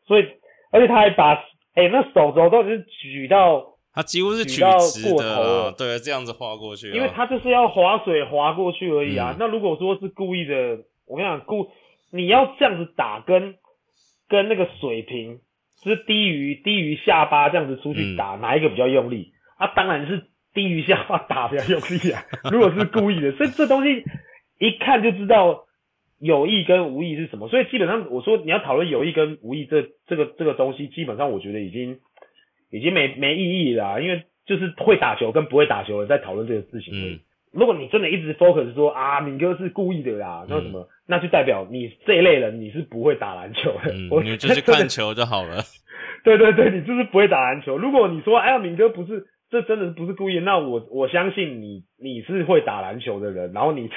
[0.06, 0.28] 所以，
[0.70, 1.34] 而且他还把，
[1.74, 6.90] 哎、欸，那手肘都是举到，他几乎是举到过头了，对，这样子画过去。
[6.92, 9.32] 因为他就是要划水划过去而已啊。
[9.32, 10.78] 嗯、那如果说是故意的，
[11.08, 11.68] 我跟你讲，故
[12.12, 13.56] 你要这样子打跟，
[14.28, 15.40] 跟跟那个水平
[15.82, 19.32] 是低于低于下巴这样子出去打，嗯、哪一个比较用力？
[19.56, 22.22] 啊，当然是低于下巴打比较用力啊。
[22.52, 24.04] 如果是故意的，所以这东西。
[24.62, 25.64] 一看就知道
[26.20, 31.98] 有意跟无意是什么，所以基本上我说你要讨论有意跟无意这这个这个东西，基本上我觉得已经
[32.70, 36.94] 已经没没意义了，因为就是会打球跟不会打球的在讨论这个事情。
[36.94, 37.18] 嗯，
[37.52, 43.92] 如果你真的一直 focus 说啊，敏哥是故意的啦，那什么，嗯、那就代表你这一类人你是不会打篮球的。
[43.92, 45.56] 嗯，我你就是看球就好了。
[46.22, 47.76] 对对对，你就是不会打篮球。
[47.76, 53.90] 如果你说哎呀，敏哥不是这真的不是故意，那我我相信你你是会打篮球的人，然后你。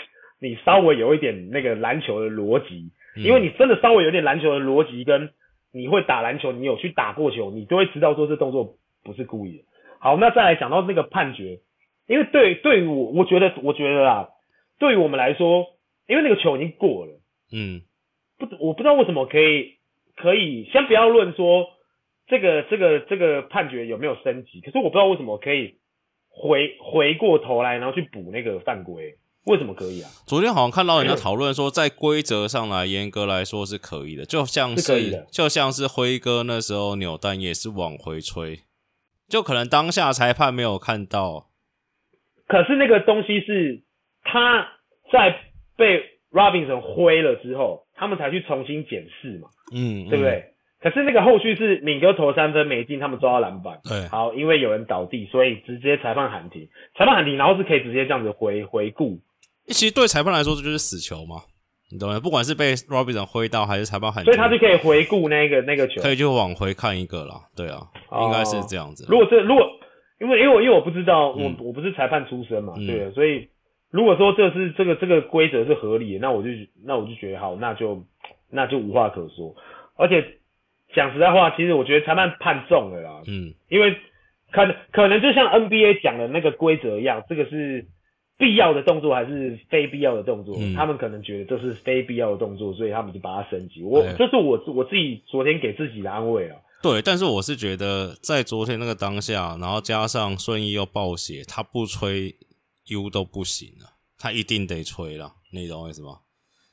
[0.45, 5.31] 你稍微有一点那个篮球的逻辑，因为你真的稍微有点篮球的逻辑，跟
[5.73, 9.63] 你会打篮球，你有去打过球，你就会知道说这动作不是故意的。
[9.99, 11.61] 好，那再来讲到那个判决，
[12.07, 14.29] 因为对对于我，我觉得我觉得啦，
[14.77, 15.65] 对于我们来说，
[16.07, 17.19] 因为那个球已经过了，
[17.51, 17.81] 嗯，
[18.37, 19.77] 不，我不知道为什么可以
[20.15, 21.67] 可以先不要论说
[22.27, 25.79] 这个这个这个判决有没有升级，可是我不知道为什么可以
[26.29, 29.15] 回回过头来，然后去补那个犯规。
[29.45, 30.09] 为什么可以啊？
[30.25, 38.61] 昨天好像看到人家讨论说，在规则上来严格来说是可以的，就像是，是就像是辉哥那时候扭蛋也是往回吹，
[39.29, 41.47] 就可能当下裁判没有看到。
[42.47, 43.83] 可是那个东西是
[44.23, 44.67] 他
[45.11, 45.35] 在
[45.77, 50.31] 被 Robinson 挥了之后，他们才去重新检视嘛，嗯，对不对？
[50.31, 50.45] 嗯、
[50.81, 59.19] 可是那个后续是敏哥投三分没进，他们抓到篮板，对，好，因为有人倒地，所以直接裁判喊停，裁判喊停，然后是可以直接这样子回回顾。
[59.67, 61.37] 其实对裁判来说，这就是死球嘛，
[61.91, 62.19] 你懂吗？
[62.19, 67.41] 不管是被 Robinson 挥到，还是裁判喊，所以他就可以回顾那个那个球，可以就往回看一个啦。
[67.55, 69.07] 对啊，哦、应该是这样子。
[69.09, 69.67] 如果这如果
[70.21, 73.49] 因为因为我因为我不知道，嗯、我我不是裁判出身嘛，嗯、对，所以
[73.89, 76.49] 如果说这是这个这个规则是合理的，那我就
[76.85, 78.05] 那我就觉得好，那就
[78.51, 79.55] 那就无话可说。
[79.97, 80.23] 而且
[80.93, 83.95] 讲实在话，其实我觉得裁判判重了啦，嗯，因为
[84.51, 87.87] 可能可能就像 NBA 讲的那个规则一样，这个是。
[88.37, 90.55] 必要的动作还是非必要的动作？
[90.59, 93.81] 嗯、他们可能觉得这是非必要的动作，所以他们就把它升级。
[93.83, 96.57] 我这、哎、是我我自己昨天给自己的安慰啊。
[96.83, 102.35] 对，但是我是觉得在昨天那个当下，然后加上顺义又暴血，他不吹
[102.89, 105.33] U 都不行了，他一定得吹了。
[105.51, 106.19] 你懂我意思吗？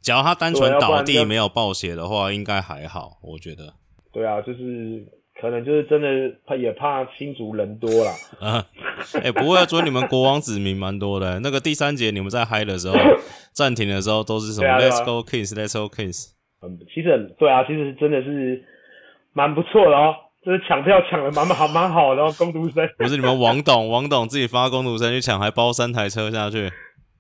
[0.03, 3.75] 假如他单纯倒地没有暴血的话，应该还好，我觉得。
[4.13, 5.07] 对啊，就是。
[5.41, 6.09] 可能就是真的
[6.47, 8.13] 怕，也怕新竹人多啦。
[8.39, 8.67] 啊，
[9.15, 11.39] 哎、欸，不过啊，昨天你们国王子民蛮多的。
[11.43, 12.95] 那个第三节你们在嗨的时候，
[13.53, 16.33] 暂停的时候都是什么、啊啊、？Let's go Kings，Let's go Kings。
[16.63, 18.63] 嗯，其实对啊，其实真的是
[19.33, 20.15] 蛮不错的哦，
[20.45, 22.89] 就是抢票抢的蛮蛮好蛮好的哦， 工读生。
[22.99, 26.71] 不是你们王董，王董自己发工读生去抢，还包三台车下去。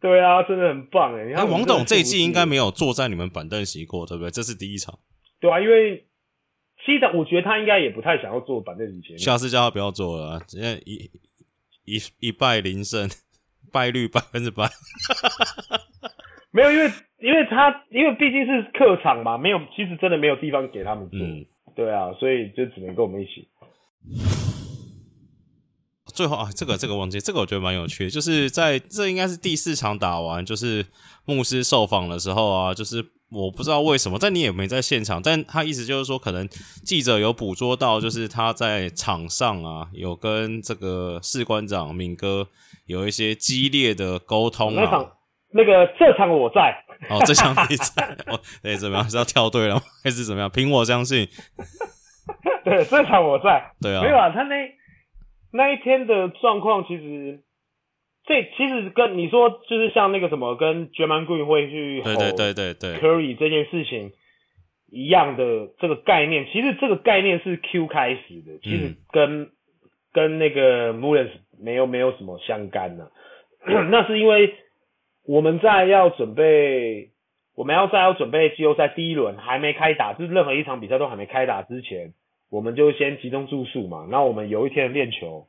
[0.01, 1.33] 对啊，真的很棒哎。
[1.35, 4.31] 那王董这一季应该没有坐在你们板凳席过，对不对？
[4.31, 4.97] 这是第一场。
[5.41, 6.07] 对啊，因为。
[6.85, 9.19] 其实我觉得他应该也不太想要做板凳席前。
[9.19, 11.11] 下次叫他不要做了，因为一
[11.85, 13.09] 一一败零胜，
[13.71, 14.69] 败率百分之百。
[16.51, 21.19] 没有，因为因为他因为毕竟是客场嘛，没有，其实真的没有地方给他们做。
[21.21, 23.49] 嗯、对啊，所以就只能跟我们一起。
[26.07, 30.85] 最后啊，这个这个忘记，这个我觉得蛮有趣的，就是在这应该是第四场打完，就是
[31.25, 33.13] 牧师受访的时候啊，就是。
[33.33, 35.21] 我不知道为什么，但你也没在现场。
[35.23, 36.47] 但他意思就是说，可能
[36.85, 42.47] 记者有捕捉到，就是他在场上啊，有跟这个士官长敏哥
[42.87, 44.83] 有一些激烈的沟通啊。
[44.85, 45.13] 那场，
[45.55, 46.75] 那个这场我在。
[47.11, 48.17] 哦，这场比赛。
[48.27, 49.11] 哦，哎，怎么样？
[49.11, 49.83] 是要跳队了吗？
[50.05, 50.49] 还是怎么样？
[50.51, 51.27] 凭我相信。
[52.65, 53.73] 对，这场我在。
[53.81, 54.03] 对啊。
[54.03, 54.55] 没有啊，他那
[55.53, 57.43] 那一天的状况其实
[58.25, 64.13] 这其实跟你说，就是像那个什么，跟 Green 会去吼对对对对对 Curry 这件事情
[64.93, 69.51] 一样的这个概念，其实这个概念是 Q 开始的，其实跟、嗯、
[70.13, 73.09] 跟那个 m u l l e n s 没有没有什么相干呢、
[73.65, 73.83] 啊。
[73.91, 74.55] 那是因为
[75.27, 77.09] 我们在要准备，
[77.57, 82.13] 我们要在要准备季后赛第一轮还没开打，就是任何一场比赛都还没开打之前，
[82.53, 84.07] 我们就先集中住宿嘛。
[84.09, 85.49] 那我们有一天练球，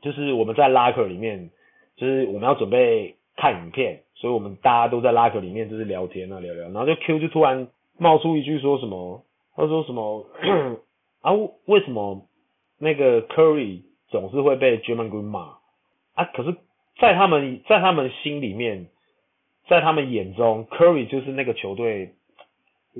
[0.00, 1.50] 就是我们在 locker 里面。
[1.98, 7.66] 就是我们要准备看影片，所以我们大家都在拉球里面就是聊天啊聊聊，然后就 Q 就突然
[7.98, 9.24] 冒出一句说什么，
[9.56, 10.26] 他说什么
[11.20, 11.32] 啊
[11.66, 12.24] 为什么
[12.78, 15.56] 那个 Curry 总是会被 Draymond Green 骂
[16.14, 16.24] 啊？
[16.32, 16.54] 可是，
[17.00, 18.86] 在他们在他们心里面，
[19.68, 22.14] 在他们眼中，Curry 就是那个球队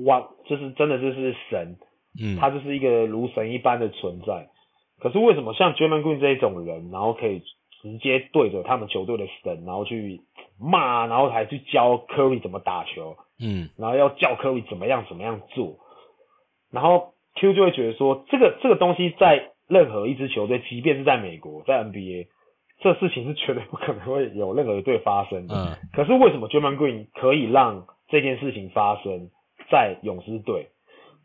[0.05, 1.77] 哇，就是真的就是神，
[2.21, 4.49] 嗯，他就是一个如神一般的存在。
[4.99, 7.41] 可是为什么像 Draymond Green 这一种人，然后可以？
[7.81, 10.21] 直接对着他们球队的神，然后去
[10.59, 15.77] 骂，然后还去教科瑞怎么打球，嗯，然后要教科瑞怎么样怎么样做，
[16.71, 22.27] 然后 Q 就会觉得说，这个这个东西在任何一支球队，即便是在美国，在 NBA，
[22.81, 25.55] 这事情是绝对不可能会有任何一队发生的。
[25.55, 29.29] 嗯，可是为什么 Draymond Green 可以让这件事情发生
[29.71, 30.69] 在勇士队？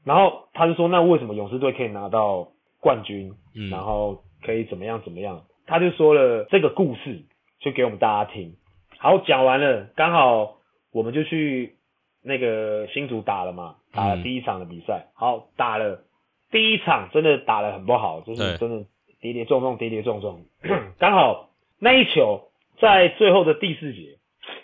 [0.04, 2.48] 然后他就说，那为什么勇士队可以拿到
[2.80, 3.32] 冠军？
[3.56, 5.42] 嗯，然后可以怎么样怎么样？
[5.66, 7.22] 他就说了这个故事，
[7.60, 8.56] 就给我们大家听。
[8.98, 10.56] 好，讲完了，刚好
[10.92, 11.76] 我们就去
[12.22, 15.08] 那个新竹打了嘛，打了第一场的比赛。
[15.14, 16.04] 好，打了
[16.50, 18.86] 第一场，真的打得很不好，就是真的
[19.20, 20.40] 跌跌撞撞，跌跌撞撞。
[20.98, 22.48] 刚好那一球
[22.78, 24.18] 在最后的第四节，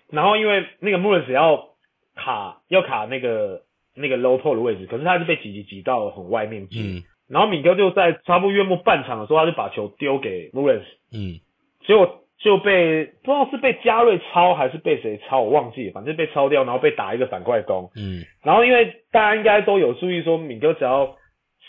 [0.09, 1.71] 然后因为那个穆伦斯要
[2.15, 3.63] 卡要卡那个
[3.95, 6.81] 那个 low post 的位置，可是他是被挤挤挤到很外面去。
[6.81, 10.85] 嗯然后米哥就在差不多月末半场的时候，他就把球丢给穆伦斯，
[11.17, 11.39] 嗯，
[11.87, 21.17] 结果就被不知道是被加瑞抄还是被谁抄，我忘记了，反正被抄掉，然后被打一个反快攻，嗯，然后因为大家应该都有注意说，米哥只要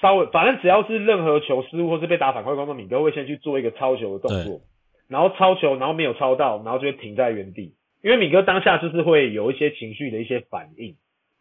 [0.01, 4.61] 稍微，反正只要是任何球失误或是被打反快攻的，米哥会先去做一个抄球的动作，
[5.07, 10.95] 然后抄球，然后没有抄到，然后就会停在原地，因为米哥当下就是会有一些情绪的一些反应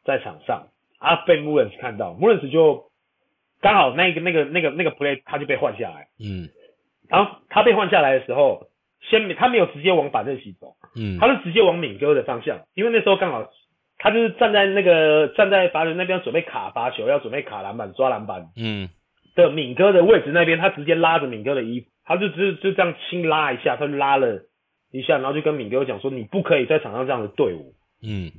[0.04, 0.66] 在场上，
[0.98, 2.89] 啊，被穆伦斯看到，穆伦斯就。
[3.60, 6.48] 刚好那个那个那个那个 play 他就被换下来，嗯，
[7.08, 8.68] 然后他被换下来的时候，
[9.02, 13.50] 先他没有直接往板凳席走，嗯，他是直接往敏哥的方向，因为那时候刚好
[13.98, 18.88] 他就是站在那个站在罚球那边准备卡罚球，要准备卡篮板抓篮板，嗯，
[19.34, 24.40] 的敏哥的位置那边，他直接拉着敏哥的衣服，他就只就这样轻拉一下，他就拉了
[24.90, 28.32] 一下，然后就跟敏哥讲说，你不可以在场上这样的对我，嗯，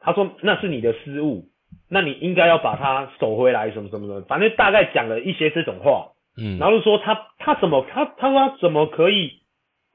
[0.00, 1.50] 他说那是你的失误。
[1.94, 9.42] 那你应该要把他守回来，什么什么的，反正大概讲了一些这种话，嗯，然后就说他他怎么他他说他怎么可以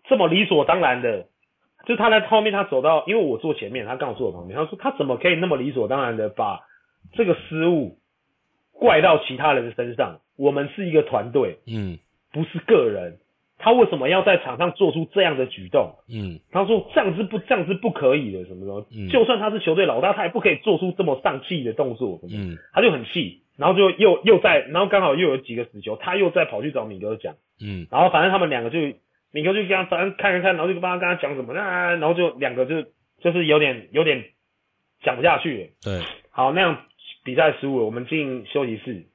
[0.08, 1.26] 这么理所当然的，
[1.86, 6.62] 就他在后面他走到，因为我坐前面，他刚好坐我旁边，他说他怎么可以那么理所当然的把
[7.12, 7.98] 这个失误
[8.72, 10.22] 怪到其他人身上？
[10.38, 12.00] 我们是一个团队，嗯，
[12.32, 13.18] 不是个人。
[13.62, 15.94] 他为什么要在场上做出这样的举动？
[16.08, 22.22] 嗯，他说这样是不这样是不可以的，什么什么，嗯，就算他是球队老大，他也不可以做出这么丧气的动作。
[22.32, 27.36] 嗯，他就很气，然后就又又在，然后刚好又有几个死球，他又在跑去找米哥讲。
[27.62, 28.80] 嗯，然后反正他们两个就
[29.34, 32.84] 米哥就这样反正看一看，然后就帮他跟他讲什么，啊，然后就两个就
[33.20, 34.24] 就是有点有点
[35.04, 35.70] 讲不下去了。
[35.84, 36.86] 对，好，那样
[37.26, 39.08] 比赛输了，我们进休息室，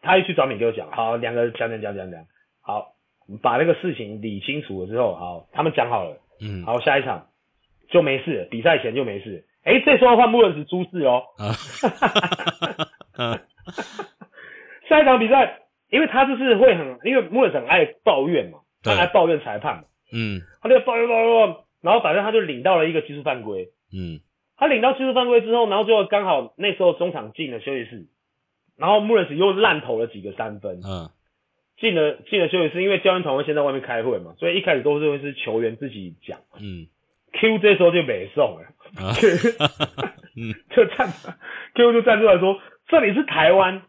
[0.00, 2.24] 他又去找米哥讲，好，两个讲讲讲讲讲，
[2.60, 2.92] 好。
[3.38, 7.28] 把那个事情理清楚了之后，好，他们讲好了，嗯，好，下一场
[7.88, 9.46] 就没事，比赛前就没事。
[9.64, 11.22] 哎、欸，这时候换穆伦斯出事哦。
[11.38, 11.54] 啊，
[14.88, 24.20] 下一场比赛，因为他就是会很，因为穆伦斯很爱抱怨嘛，他爱抱怨裁判嘛，嗯，他就抱怨抱怨抱怨，然后反正他就领到了一个技术犯规，嗯，
[24.56, 28.06] 他领到技术犯规之后，然后就刚好那时候中场进了休息室，
[28.76, 31.10] 然后穆伦斯又烂投了几个三分，嗯。
[31.82, 36.38] 进了进了休息室，因为教练团会先在外面开会嘛，所以一开始都是会是球员自己讲。
[36.60, 36.86] 嗯
[37.32, 38.68] ，Q 这时候就没送了，
[39.04, 39.10] 啊、
[40.38, 41.08] 嗯， 就站
[41.74, 43.82] ，Q 就站出来说：“这里是台湾，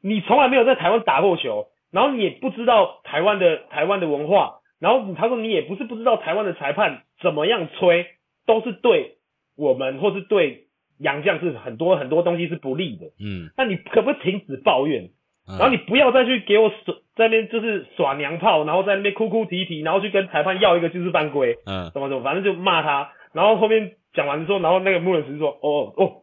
[0.00, 8.06] 你从来没有在台湾打过球，然后你也不知道台湾的台湾的文化，然后他说你也不是不知道台湾的裁判怎么样吹，
[8.46, 9.18] 都是对
[9.54, 13.06] 我们或是对洋将是很多很多东西是不利的。
[13.20, 15.10] 嗯，那你可不可以停止抱怨？”
[15.48, 23.10] 然后你不要再去给我耍在那边就是耍娘炮，然后在那边哭哭啼啼，然后去跟裁判要一个就是犯规，嗯，怎么怎么，反正就骂他。
[23.32, 26.22] 然后后面讲完之后，然后那个穆伦斯说，哦哦，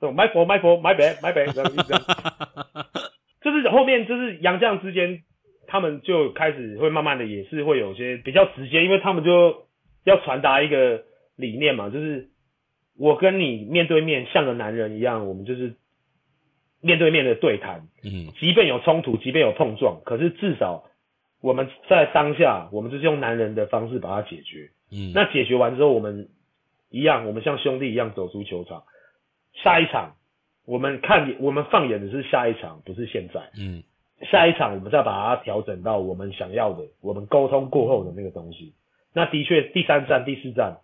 [0.00, 1.92] 哦，my fault my fault my bad my bad，这样意思。
[3.42, 5.22] 就是后面就是杨将之间，
[5.66, 9.66] 他们就开始会慢慢的也是会有些比较直接，因为他们就
[10.04, 11.02] 要传达一个
[11.36, 12.28] 理念嘛，就是
[12.98, 15.74] 我跟你面对面像个男人一样，我们就是
[16.82, 20.84] 面对面的对谈，嗯，即便有冲突，即便有碰撞，可是至少
[21.40, 26.28] 我们在当下，我们就是用男人的方式把它解决，嗯，那解决完之后，我们
[26.90, 28.82] 一样，我们像兄弟一样走出球场，
[29.54, 30.16] 下一场
[30.66, 33.82] 我们看，我们放眼的是下一场，不是现在，嗯。
[34.30, 38.72] 下一场我们再把它调整到我们想要的，我们沟通过后的那个东西。
[39.12, 40.76] 那的确，第三站、第四站，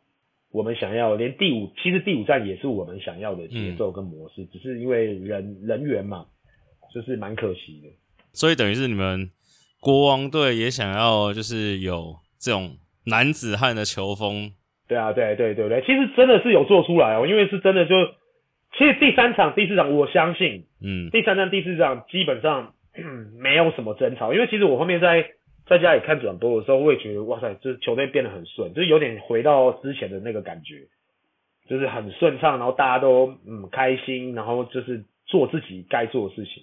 [0.50, 6.26] 我们想要连第五，其实第五站也是我们想要的节奏跟模式，嗯、只是因为人人员嘛，
[6.94, 7.88] 就是蛮可惜的。
[8.32, 9.30] 所以等于是你们
[9.80, 12.76] 国王队也想要，就是有这种
[13.06, 14.52] 男子汉的球风。
[14.88, 17.94] 对啊，对对对对，其实真的是有做出来哦，因为是真的就，
[18.78, 22.74] 其实第三场、第四场，我相信，嗯，第三站、第四场基本上。
[23.00, 25.24] 嗯，没有什么争吵，因为其实我后面在
[25.68, 30.88] 在家里看转播的时候，我也觉得哇塞，就是球队变得很顺，就是有点回到之前的那个感觉，
[31.68, 36.62] 就是很顺畅，然后大家都嗯开心，然后就是做自己该做的事情。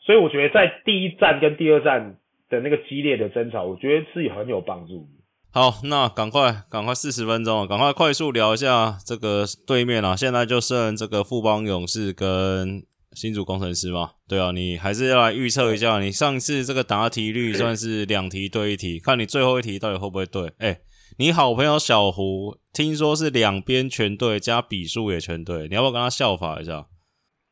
[0.00, 2.16] 所以我觉得在第一站跟第二站
[2.48, 5.06] 的那个激烈的争吵，我觉得是很有帮助。
[5.52, 12.84] 好，那赶快赶快四十分钟了，赶快快速聊一下这个对面啊，现在就剩这个富邦勇士跟。
[13.16, 14.10] 新竹工程师吗？
[14.28, 15.98] 对啊，你还是要来预测一下。
[16.00, 20.48] 你上次这个答题率 算是两题对一题，看你最后一题到底会不会对。
[20.58, 20.80] 哎、欸，
[21.18, 26.86] 你好朋友小胡听说是两边全对，加笔数也全对，你要不要跟他效法一下？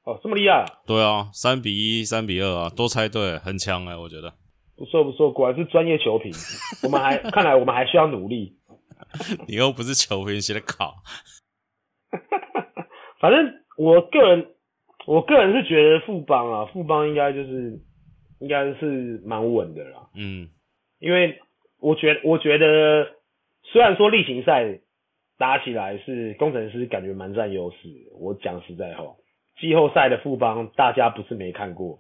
[0.04, 0.66] 哦，这么厉害？
[0.86, 4.30] 对啊，三比一、三比二啊，都猜对，很强哎、欸，我觉得。
[4.76, 6.30] 不错不错，果然是专业球评。
[6.82, 8.54] 我们还 看来我们还需要努力。
[9.48, 10.94] 你又不是球评，写的考。
[13.18, 13.40] 反正
[13.78, 14.53] 我个人。
[15.06, 17.78] 我个人是觉得富邦啊，富邦应该就是
[18.40, 20.08] 应该是蛮稳的啦。
[20.16, 20.48] 嗯，
[20.98, 21.38] 因为
[21.78, 23.06] 我觉得我觉得
[23.64, 24.80] 虽然说例行赛
[25.36, 27.76] 打起来是工程师感觉蛮占优势，
[28.18, 29.14] 我讲实在话，
[29.60, 31.98] 季后赛的富邦大家不是没看过，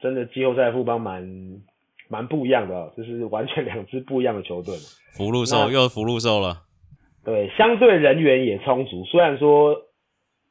[0.00, 1.28] 真的季后赛的富邦蛮
[2.08, 4.74] 蛮不一样的，就是完全两支不一样的球队。
[5.16, 6.62] 福禄寿又福禄寿了。
[7.22, 9.83] 对，相对人员也充足，虽然说。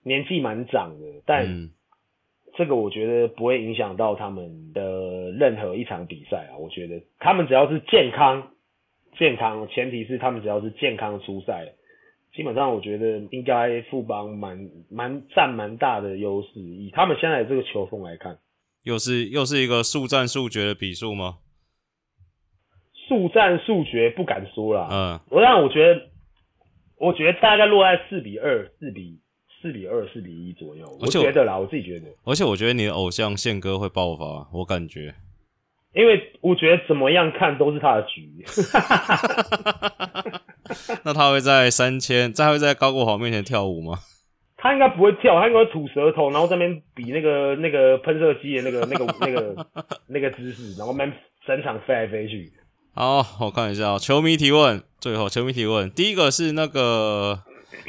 [0.04, 1.72] 年纪蛮长的，但
[2.56, 6.58] 这个我觉得不会影响到他们的任何一场比赛啊。
[6.58, 8.52] 我觉得他们只要是健康，
[9.18, 11.74] 健康前提是他们只要是健康出赛，
[12.36, 16.60] 基本上我觉得应该富邦蛮蛮占蛮大的优势。
[16.60, 18.38] 以他们现在的这个球风来看，
[18.84, 21.40] 又是又是一个速战速决的比数吗？
[23.08, 26.02] 速战速决不敢说啦，嗯，我让我觉得，
[26.98, 29.23] 我觉得大概落在四比二，四比。
[29.64, 32.08] 四比二、四比一左右，我觉得啦，我自己觉得。
[32.26, 35.16] 而且我觉得你的偶像宪哥会爆发，我感觉。
[35.94, 38.44] 因为我觉得怎么样看都是他的局。
[41.06, 44.00] 那他会在三千，他会在高国豪面前跳舞吗？
[44.58, 49.66] 他应该不会跳，他应该会吐舌头，然后在那边比那个那个喷射机的那个那个那个
[50.08, 52.52] 那个姿势，然后慢慢整场飞来飞去。
[52.94, 57.44] 好，我看一下球迷提问，最后球迷提问，第一个是那个。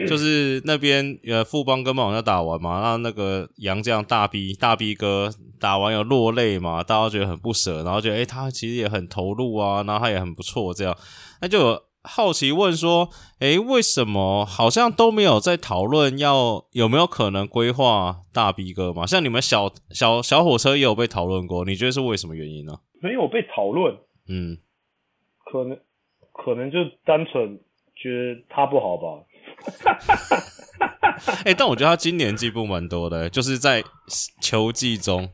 [0.08, 5.30] 就是那边呃，富邦跟梦想家打完嘛，那那个杨将大 B 大 B 哥
[5.60, 10.96] 打完有落泪嘛，大家觉得很不舍，然后觉得诶、欸、他其实也很投入啊，然后他也很不错，这样，
[11.40, 13.08] 那就有好奇问说，
[13.38, 19.06] 诶、欸、为什么好像都没有在讨论要有没有可能规划大 B 哥嘛？
[19.06, 22.80] 像你们小小小火车也有被讨论过，你觉得是为什么原因呢？
[23.00, 23.96] 没有被讨论，
[24.28, 24.58] 嗯，
[25.50, 25.78] 可能
[26.32, 27.60] 可能就单纯
[27.94, 29.24] 觉得他不好吧。
[29.64, 30.40] 哈哈哈！
[31.44, 33.82] 哎，但我觉得他今年进步蛮多的，就是在
[34.42, 35.28] 球季中，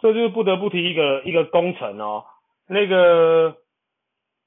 [0.00, 2.22] 这就是不得不提一个一个功臣哦，
[2.68, 3.56] 那个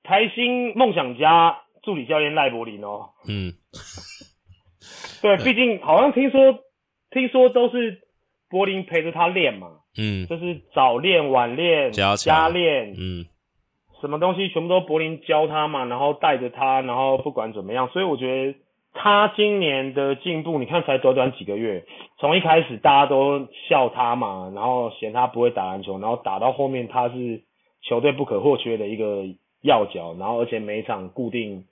[0.03, 3.53] 台新梦想家助理教练赖柏林哦，嗯，
[5.21, 6.59] 对，毕竟好像听说
[7.09, 8.01] 听说都是
[8.49, 9.67] 柏林陪着他练嘛，
[9.97, 13.25] 嗯，就是早练晚练加加练，嗯，
[14.01, 18.59] 什么东西全部都柏林教他嘛，然后带着他，然后不管怎么样，所以我觉得。
[18.97, 21.83] 他今年的进步，你看才短短几个月，
[22.17, 27.41] 从一开始大家都笑他嘛，然后嫌他不会打篮球，然后打到后面他是
[27.83, 29.25] 球队不可或缺的一个
[29.61, 31.65] 要角，然后而且每场固定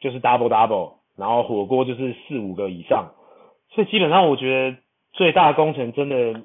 [0.00, 3.12] 就是 double double，然后火锅就是四五个以上，
[3.70, 4.78] 所以基本上我觉得
[5.12, 6.42] 最大的功臣真的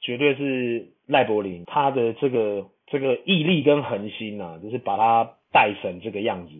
[0.00, 6.52] 绝对是赖柏林，他的这个这个毅力跟恒心啊，就是把他带成这个样子，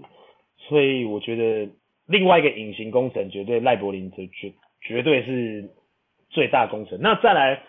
[0.68, 1.72] 所以我觉得。
[2.06, 4.52] 另外一个隐形工程，绝对赖柏林，这绝
[4.82, 5.70] 绝对是
[6.30, 6.98] 最大工程。
[7.00, 7.62] 那再来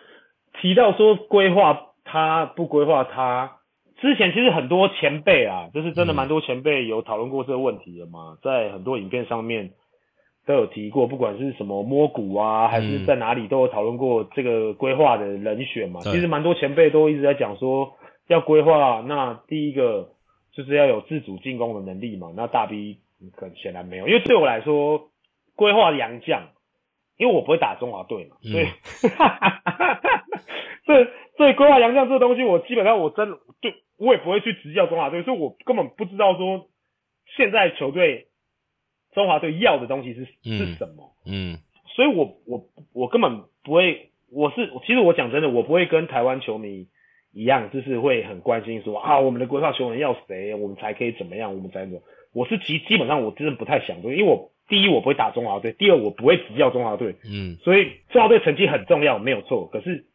[0.61, 3.57] 提到说规划他不规划他，
[4.01, 9.71] 之前其实很多前辈啊，就是真的蛮多前辈有讨论过这个问题的嘛，在很多影片上面
[10.45, 16.01] 都有提过，不管是什么摸骨啊，还是在哪里都有讨论过这个规划的人选嘛。
[16.01, 17.93] 其实蛮多前辈都一直在讲说，
[18.27, 20.09] 要规划，那第一个
[20.53, 22.31] 就是要有自主进攻的能力嘛。
[22.35, 22.99] 那大 B
[23.33, 25.09] 很显然没有，因为对我来说，
[25.55, 26.49] 规划洋将，
[27.17, 28.65] 因为我不会打中华队嘛，所以，
[29.09, 30.21] 哈哈哈哈哈。
[30.85, 36.67] 所以，所以规划洋将这个东西，我基本上我真的就我也不会去执教中华队，所以我根本不知道说
[37.35, 38.27] 现在球队
[39.13, 41.15] 中华队要的东西是、嗯、是什么。
[41.25, 41.57] 嗯，
[41.95, 46.87] 所以我我我根本不会，我是其实我讲真的，我不会跟台湾球迷
[47.33, 51.99] 一样，就是会很关心说啊，我们的规划球员要谁，我们才可以怎么样，我们才怎么。
[52.35, 57.15] 我是基基本上我真的不太想，因为我第一我不会打中华队，第二我不会执教中华队。
[57.23, 60.05] 嗯，所以中华队成绩很重要，没有错，可是。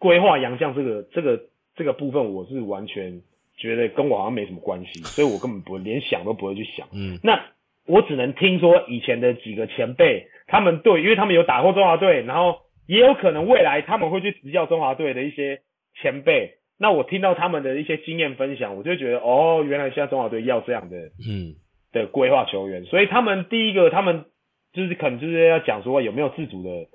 [0.00, 1.40] 规划洋将这个这个
[1.74, 3.20] 这个部分，我是完全
[3.56, 6.86] 觉得跟我好像没什么关系，所以我根本不会连想都不会去想。
[6.92, 7.46] 嗯，那
[7.84, 15.62] 我只能听说以前的几个前辈，他们对，因为他们有打过中华队，然后也有可能未来他们会去执教中华队的一些
[16.00, 20.96] 前辈，那我听到他们的一些经验分享，我就觉得哦，原来现在中华队要这样的，
[21.28, 21.56] 嗯，
[21.92, 24.26] 的规划球员，所以他们第一个，他们
[24.72, 26.86] 就是可能就是要讲说有没有自主的。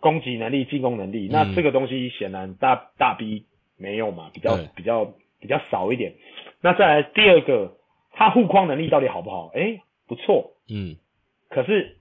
[0.00, 3.46] 攻击能力、进攻能力，那这个东西显然大大 B
[3.78, 6.12] 没有嘛，比较比较比较少一点。
[6.60, 7.78] 那再来第二个，
[8.12, 9.50] 他护框能力到底好不好？
[9.54, 10.96] 哎、欸，不错，嗯。
[11.48, 11.96] 可是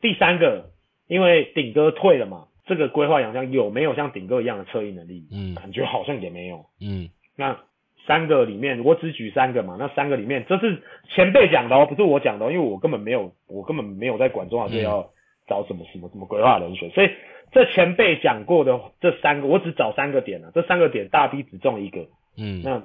[0.00, 0.70] 第三个，
[1.06, 5.26] 因为顶哥退了嘛，这个规划洋将有没有像顶哥一样的策应能力？
[5.32, 6.66] 嗯，感觉好像也没有。
[6.80, 7.58] 嗯，那
[8.06, 15.00] 三个里面，我只举三个嘛，那三个里面，这是前辈讲的哦，不是我讲的哦，因为我根本没有，我根本没有在管中华队要。
[15.00, 15.08] 嗯
[15.48, 17.08] 找什么什么什么规划人选，所以
[17.52, 22.06] 这前辈讲过的这三个，我只找三个点了，这三个点大 B 只中一个，
[22.36, 22.82] 嗯，那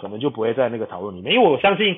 [0.00, 1.94] 可能就不会在那个讨论里面，因为我相信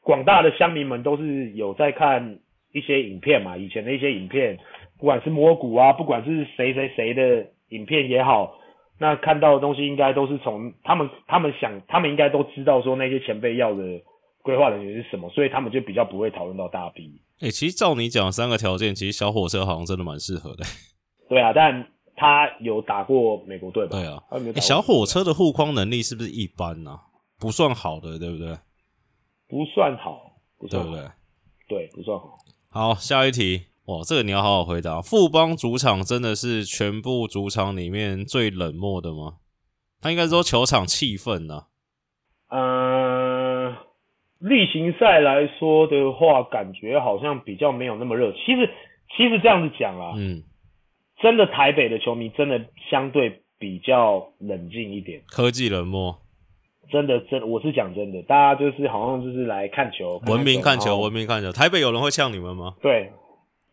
[0.00, 2.38] 广大的乡民们都是有在看
[2.72, 4.56] 一些影片嘛，以前的一些影片，
[5.00, 8.52] 不管是摸骨啊，不管是谁谁谁的影片也好，
[8.98, 13.82] 那看到的东西应该都是从他们他们想，他们应该都知道说那些前辈要的
[14.42, 17.20] 规划人员是什么，所以他们就比较不会讨论到大 B。
[17.40, 20.64] 哎、欸，其实照你讲三个条件，其实小火车好像真的蛮适合的。
[21.28, 23.92] 对啊，但他有打过美国队吧？
[23.92, 27.00] 对啊，欸、小火车的护框能力是不是一般呢、啊？
[27.38, 28.54] 不算好的，对不对？
[29.48, 30.20] 不算好，
[30.58, 31.10] 不算好，对不对？
[31.68, 32.36] 对，不算好。
[32.68, 33.69] 好，下一题。
[33.90, 35.02] 哇，这个你要好好回答。
[35.02, 39.38] 富邦主场真的是全部主场里面最冷漠的吗？
[40.00, 41.64] 他应该说球场气氛呢、
[42.46, 42.56] 啊？
[42.56, 43.76] 嗯。
[44.38, 48.32] 例行赛来说的话，感觉好像比较没有那么热。
[48.32, 48.70] 其实，
[49.14, 50.42] 其实这样子讲啊，嗯，
[51.20, 52.58] 真的台北的球迷真的
[52.90, 56.16] 相对比较冷静一点，科技冷漠。
[56.90, 61.52] 真的，真的我是讲真的，大家就是好像就是来看球，看球文明看球，文明看球。
[61.52, 62.76] 台北有人会呛你们吗？
[62.80, 63.12] 对，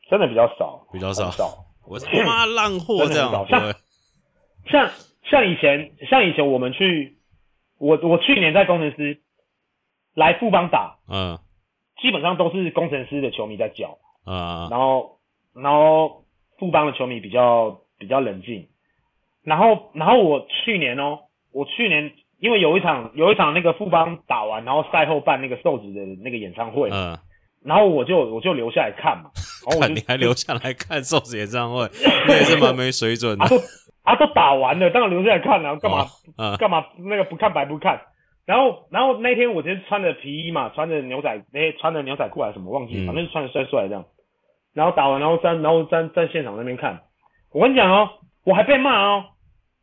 [0.09, 1.29] 真的比较少，比较少。
[1.31, 1.65] 少。
[1.87, 3.31] 我他妈烂货这样。
[3.47, 3.73] 像
[4.69, 4.89] 像
[5.29, 7.17] 像以前，像以前我们去，
[7.77, 9.21] 我我去年在工程师。
[10.17, 11.37] 来富邦打，嗯，
[12.01, 15.19] 基本上都是工程师的球迷在叫，嗯，然后
[15.53, 16.23] 然后
[16.57, 18.67] 富邦的球迷比较比较冷静，
[19.43, 21.19] 然后然后我去年哦，
[21.53, 27.15] 我去年因为有一场有一场那个富邦打完，然后赛后办那个瘦子的那个演唱会，嗯，
[27.63, 29.29] 然后我就我就留下来看嘛，
[29.93, 31.89] 你还留下来看瘦子演唱会，
[32.27, 33.57] 那也是蛮没水准的，啊都
[34.03, 38.01] 啊都打完了，当然留下来看了，干嘛、哦嗯、干嘛那个不看白不看。
[38.45, 44.05] 然后，然后那天我就是穿着皮衣嘛，穿着牛仔，哎，穿着牛仔裤还是什么，忘记，反正是穿着帅帅这样。
[44.73, 47.01] 然后打完，然后在，然后在在现场那边看。
[47.51, 48.09] 我跟你讲哦，
[48.45, 49.25] 我还被骂哦，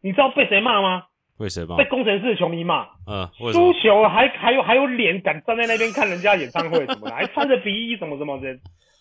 [0.01, 1.03] 你知道被谁骂吗？
[1.39, 1.77] 被谁骂？
[1.77, 2.87] 被工程师的球迷骂。
[3.07, 3.29] 嗯。
[3.53, 8.49] 输球还还有还有脸敢站在那边看人家演唱会什么的，还穿着皮衣什么什么的，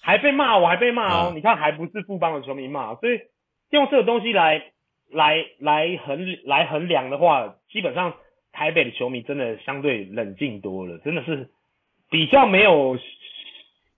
[0.03, 1.31] 还被骂，我还被骂哦。
[1.31, 3.19] 嗯、你看还不是富邦的球迷骂，所以
[3.71, 4.61] 用这个东西来
[5.09, 8.13] 来来衡来衡量的话，基本上。
[8.55, 11.49] 台北的球迷真的相对冷静多了，真的是
[12.11, 12.99] 比较没有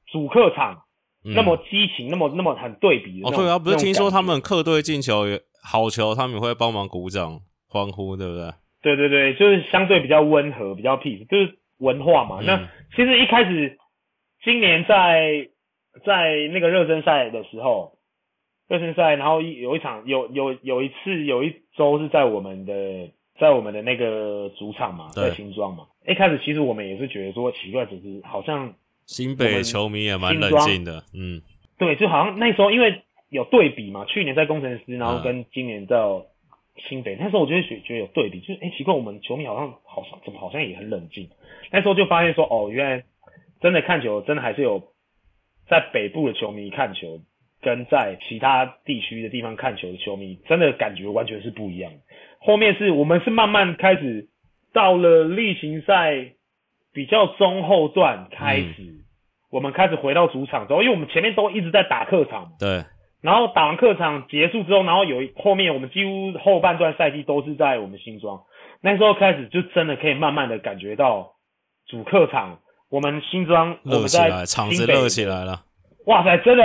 [0.09, 0.83] 主客场
[1.25, 3.27] 那么激情，嗯、那么那么很对比的。
[3.27, 8.49] 哦，对啊，不是听说他们客队进球也好球，他们也会帮忙鼓掌欢呼，对不对？
[8.81, 12.39] 对对对，就是相对比较温和，比较 peace，就是文化嘛。
[12.39, 13.77] 嗯、那其实一开始
[14.41, 15.49] 今年在
[16.03, 17.97] 在那个热身赛的时候，
[18.67, 22.73] 热身赛，然后有一场有有有一次有一周是在我们的。
[23.37, 28.73] 在我们的那个主场嘛，在新庄嘛，一开始其实我们也是觉得说奇怪，只是好像
[29.07, 31.41] 新北球迷也蛮冷静的，嗯，
[31.77, 35.97] 对，就好像那时候因为有对比嘛，去年在工程师，然后跟今年在
[36.87, 41.29] 新北，那时候我就会觉觉得有对比，就是哎、欸、奇怪，我们球迷好像好像怎么好像也很冷静。
[41.73, 43.03] 那时候就发现说哦，原来
[43.59, 44.81] 真的看球真的还是有
[45.69, 47.19] 在北部的球迷看球，
[47.61, 51.91] 跟在其他地区的地方看球的球迷，真的感觉完全是不一样。
[52.39, 54.27] 后面是我们是慢慢开始
[54.73, 56.33] 到了例行赛
[56.93, 59.03] 比较中后段开始，嗯、
[59.51, 62.83] 我们开始回到主场之后，因为我们前面都一直在打客场，对。
[63.21, 68.43] 然后打完客场结束之后，然后有后面我们几乎后半段赛季都是在我们新庄，
[68.81, 71.31] 那时候开始就真的可以慢慢的感觉到
[71.87, 72.59] 主客场
[72.89, 75.61] 我们新庄我们在场子热起来了，
[76.05, 76.63] 哇塞，真的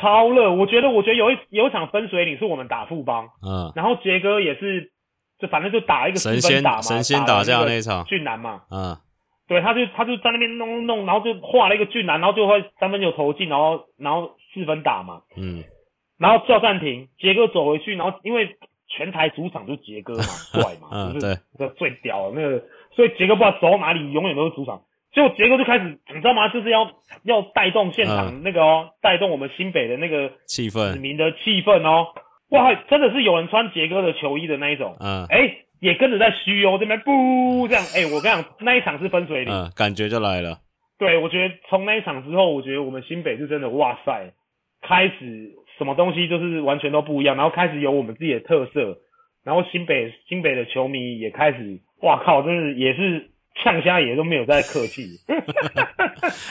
[0.00, 0.52] 超热！
[0.52, 4.92] 我觉得我觉得有一有一场分水岭是我们打富邦，嗯，然后杰哥也是，
[5.38, 8.04] 就反正就打一个四分打嘛，神仙打架那一场。
[8.04, 8.96] 俊男嘛，嗯，
[9.48, 14.32] 对，他就他就在那边弄弄，然后就画了一个俊男，然后就会三分球投进，然后然后。
[14.52, 15.62] 四分打嘛，嗯，
[16.18, 22.60] 然后叫暂停，杰哥走回去，然后因为全台主场就是杰哥嘛， 帅嘛，嗯，就是对，最屌的那个，
[22.92, 24.82] 所以杰哥不知道走到哪里，永远都是主场。
[25.12, 26.48] 结果杰哥就开始，你知道吗？
[26.48, 26.90] 就是要
[27.24, 32.08] 要带动现场那个哦，带、嗯、动我们新北的那个气氛，市民的气氛哦。
[32.50, 40.58] 哇，真的是有人穿杰哥的球衣的那一种，嗯，哎、欸，也跟着在嘘哦，这边不这样，哎、欸，我跟你讲，那一场是分水岭，嗯，感觉就来了。
[40.98, 44.32] 对，我觉得从那一场之后，我觉得我们新北是真的，哇塞。
[44.82, 48.96] 开始什么东西就是完全都不一样，然后开始有我们自己的特色，
[49.44, 53.30] 然后新北新北的球迷也开始，哇靠，真是也是
[53.62, 55.18] 呛虾也都没有在客气。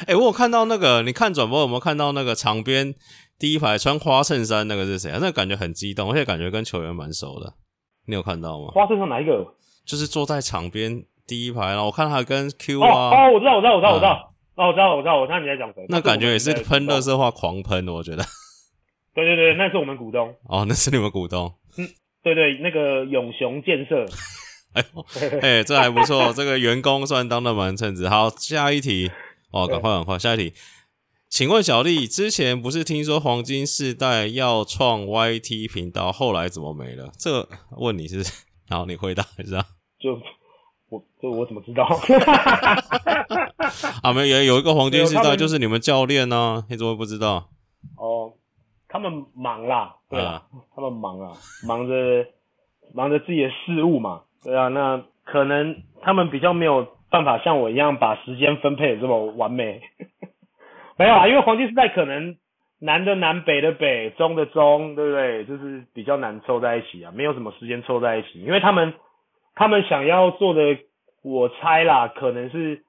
[0.08, 2.94] 哎、欸，我有看到那个，你看转播有没有看到那个场边
[3.38, 5.18] 第一排穿花衬衫那个是谁啊？
[5.22, 7.54] 那个感觉很激动，而且感觉跟球员蛮熟的。
[8.08, 8.68] 你有看到吗？
[8.74, 9.46] 花衬衫哪一个？
[9.86, 14.26] 就是坐在场边第一排，然后我看他跟 Q 啊，哦，哦，我知道，我知道，我知道，我知道。
[14.26, 14.30] 嗯
[14.60, 15.86] 哦，我知道，我知道，我知道你在讲谁。
[15.88, 18.26] 那感觉也是喷垃圾话狂喷，我觉得。
[19.16, 20.36] 对对对，那是我们股东。
[20.50, 21.54] 哦，那是你们股东。
[21.78, 21.88] 嗯，
[22.22, 24.06] 对对，那个永雄建设。
[24.74, 25.06] 哎呦，
[25.42, 28.08] 哎，这还不错，这个员工算当的蛮称职。
[28.08, 29.12] 好，下一题。
[29.52, 30.54] 哦，赶快赶快，下一题。
[31.30, 37.12] 请问小丽，之前不是听说黄金世代要创 YT 频道，后来怎么没了？
[37.18, 38.24] 这个问你是，
[38.68, 39.66] 然后你回答一下。
[40.00, 40.20] 就。
[40.92, 41.86] 我这我怎么知道？
[44.02, 47.48] 啊，没有，有一个黄金时代，就是你们教练呢、啊，你怎么会不知道？
[47.96, 48.34] 哦，
[48.88, 50.42] 他们忙啦，对啊，啊
[50.76, 51.94] 他们忙啊，忙着
[52.96, 59.82] 忙着自己的事务嘛，对啊，那可能他们比较没有办法像我一样把时间分配的这么完美。
[60.98, 62.36] 没有啊，因为黄金时代可能
[62.80, 65.46] 南的南，北的北，中的中，对不对？
[65.46, 68.94] 就是比较难凑在一起啊，没有什么时间凑在一起，因为他们。
[69.56, 70.62] 他们想要做的，
[71.22, 72.82] 我猜啦，可能是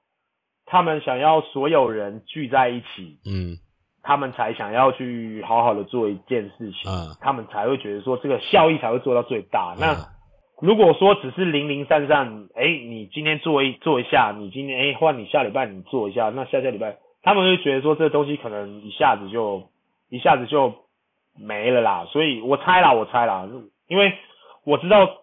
[0.65, 3.57] 他们想要所有人聚在一起，嗯，
[4.01, 9.75] 他们才想要去好好的做一件事情，嗯，他们才会觉得说这个效益才会做到最大。
[9.75, 9.95] 嗯、那
[10.61, 19.69] 如果说只是零零散散，哎、欸，你今天做一做一下，你今天哎换你下礼拜你做一下，那下下礼拜他们会觉得说这个东西可能一下子就
[20.09, 20.73] 一下子就
[21.37, 22.05] 没了啦。
[22.11, 23.47] 所以我猜啦，我猜啦，
[23.87, 24.13] 因为
[24.63, 25.17] 我知道。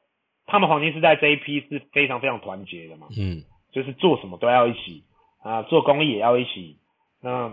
[0.50, 5.04] 他们黄金时代这一批是非常非常团结的嘛，嗯，就是做什么都要一起
[5.42, 6.78] 啊，做公益也要一起。
[7.20, 7.52] 那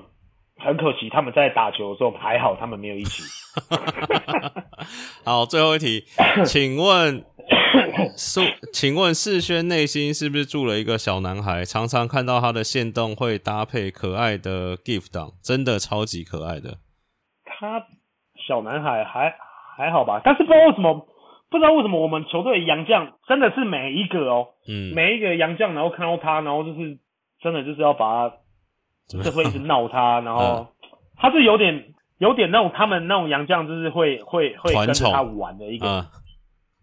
[0.58, 3.22] 很可惜，他们在打球的时候还好，他们没有一起。
[5.26, 6.06] 好，最后一题，
[6.46, 7.22] 请问
[8.18, 8.42] 苏，
[8.74, 11.64] 请问世轩内心是不是住了一个小男孩？
[11.66, 16.78] 常常看到他的线动会搭配可爱的 GIF 档，真的超级可爱的。
[17.46, 17.86] 他
[18.48, 19.34] 小男孩还
[19.78, 21.08] 还好吧，但是不知道为什么。
[21.48, 26.98] 不知道为什么我们球队的洋将真的是每一个哦，嗯，每一个杨将，然后看到他，然后就是
[27.40, 30.68] 真的就是要把他，就会一直闹他， 然后、嗯、
[31.16, 36.06] 他是有点有点那种他们那种杨将，就是会会会跟着他玩的一个，嗯、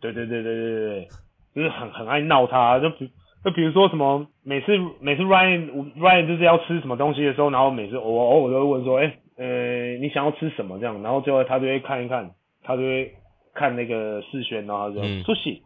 [0.03, 1.09] 对对对对对对对，
[1.55, 3.11] 就是很很爱闹他，就比
[3.42, 12.30] 就比如说什么每次每次 Ryan Ryan 就是要吃什么东西的时候，然后每次我偶尔都会问说，哎、欸，呃，你想要吃什么这样，然后最后他就会看一看，
[12.62, 13.14] 他就会。
[13.55, 15.61] 看那个世轩，然后就出戏，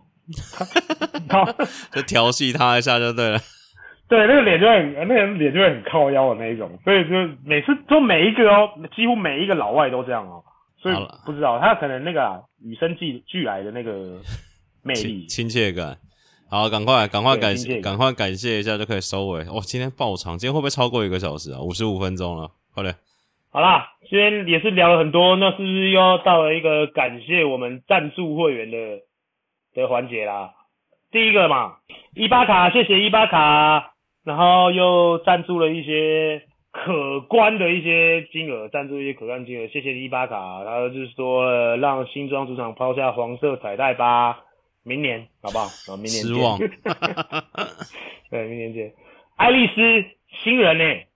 [1.30, 1.52] 然后
[1.94, 3.38] 就调戏他一下就对了。
[4.08, 7.14] 对，那个脸就会很，那个脸就会很靠腰的那一种，所以就
[7.44, 10.42] 每次就每一个哦，几乎每一个老外都这样哦。
[10.92, 14.20] 所以不知道他可能那个啊，与生俱俱来的那个
[14.82, 15.96] 魅力、亲切感。
[16.48, 19.40] 好，赶快赶快感谢，赶快感谢一下就可以收尾。
[19.50, 21.60] 哇，今天爆长，今天会不会超过一个小时啊？
[21.60, 22.94] 五十五分钟了，快点。
[23.50, 28.76] 好啦，今天也是聊了很多，那是不是又要到了一个感谢我们赞助会员的
[29.74, 30.52] 的环节啦？
[31.10, 31.78] 第一个嘛，
[32.14, 36.42] 伊巴卡，谢谢伊巴卡，然后又赞助了一些
[36.84, 40.62] 可观的一些金额，赞助一些可观金额，谢谢伊巴卡。
[40.62, 44.42] 然后就是说，让新庄主场抛下黄色彩带吧。
[44.82, 45.64] 明年好不好？
[45.64, 46.22] 啊，明年见。
[46.22, 46.58] 失望。
[48.30, 48.92] 对，明年见。
[49.36, 49.74] 爱丽丝
[50.44, 51.08] 新人呢、欸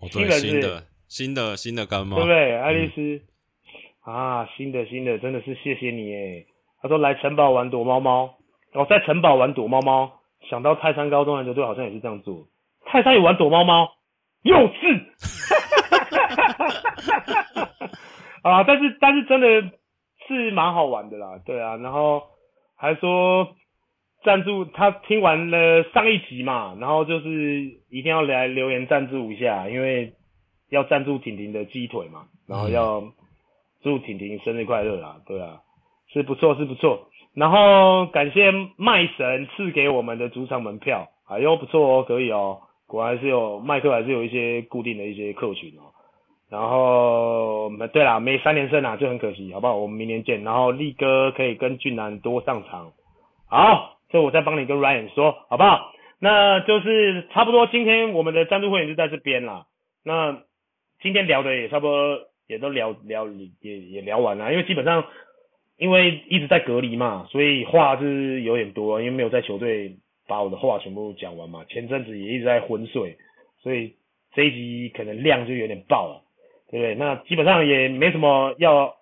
[0.00, 0.08] 哦？
[0.10, 2.56] 新人是新的新的新的干妈，对不对？
[2.58, 3.00] 爱丽丝、
[4.06, 6.46] 嗯、啊，新的新的，真的是谢谢你诶。
[6.82, 8.34] 他说来城堡玩躲猫猫，
[8.74, 10.20] 哦，在城堡玩躲猫猫，
[10.50, 12.46] 想到泰山高中篮球队好像也是这样做。
[12.84, 13.90] 泰山也玩躲猫猫，
[14.42, 15.02] 幼稚。
[18.42, 19.46] 啊，但是但是真的
[20.26, 22.24] 是蛮好玩的啦，对啊，然后
[22.76, 23.54] 还说
[24.24, 27.30] 赞助他听完了上一集嘛，然后就是
[27.88, 30.14] 一定要来留言赞助一下，因为
[30.70, 33.12] 要赞助婷婷的鸡腿嘛，然后要
[33.82, 35.60] 祝婷婷生日快乐啦，对啊，
[36.12, 42.62] 是不错是不错，然后感谢麦神赐给我们的主场门票，哎呦不错哦，可以哦，
[42.92, 45.88] 果然是有麦克还是有一些固定的一些客群哦。
[46.50, 49.78] 然后，对啦，没三连胜啊，就很可惜，好不好？
[49.78, 50.44] 我们明年见。
[50.44, 52.92] 然后力哥可以跟俊男多上场，
[53.48, 55.90] 好，这我再帮你跟 Ryan 说，好不好？
[56.18, 59.64] 那就是差不多，今天我们的赞助会员就在这边啦。
[60.04, 60.42] 那
[61.00, 63.26] 今天聊的也差不多，也都聊聊
[63.62, 65.04] 也也聊完了，因为基本上
[65.78, 69.96] 因为一直在隔离嘛，所以话是有点多，因为没有在球队
[70.26, 71.64] 把我的话全部讲完嘛。
[71.68, 73.16] 前阵子也一直在昏睡，
[73.62, 73.94] 所以
[74.34, 76.22] 这一集可能量就有点爆了。
[76.70, 76.94] 对不对？
[76.94, 78.94] 那基本上也没什么要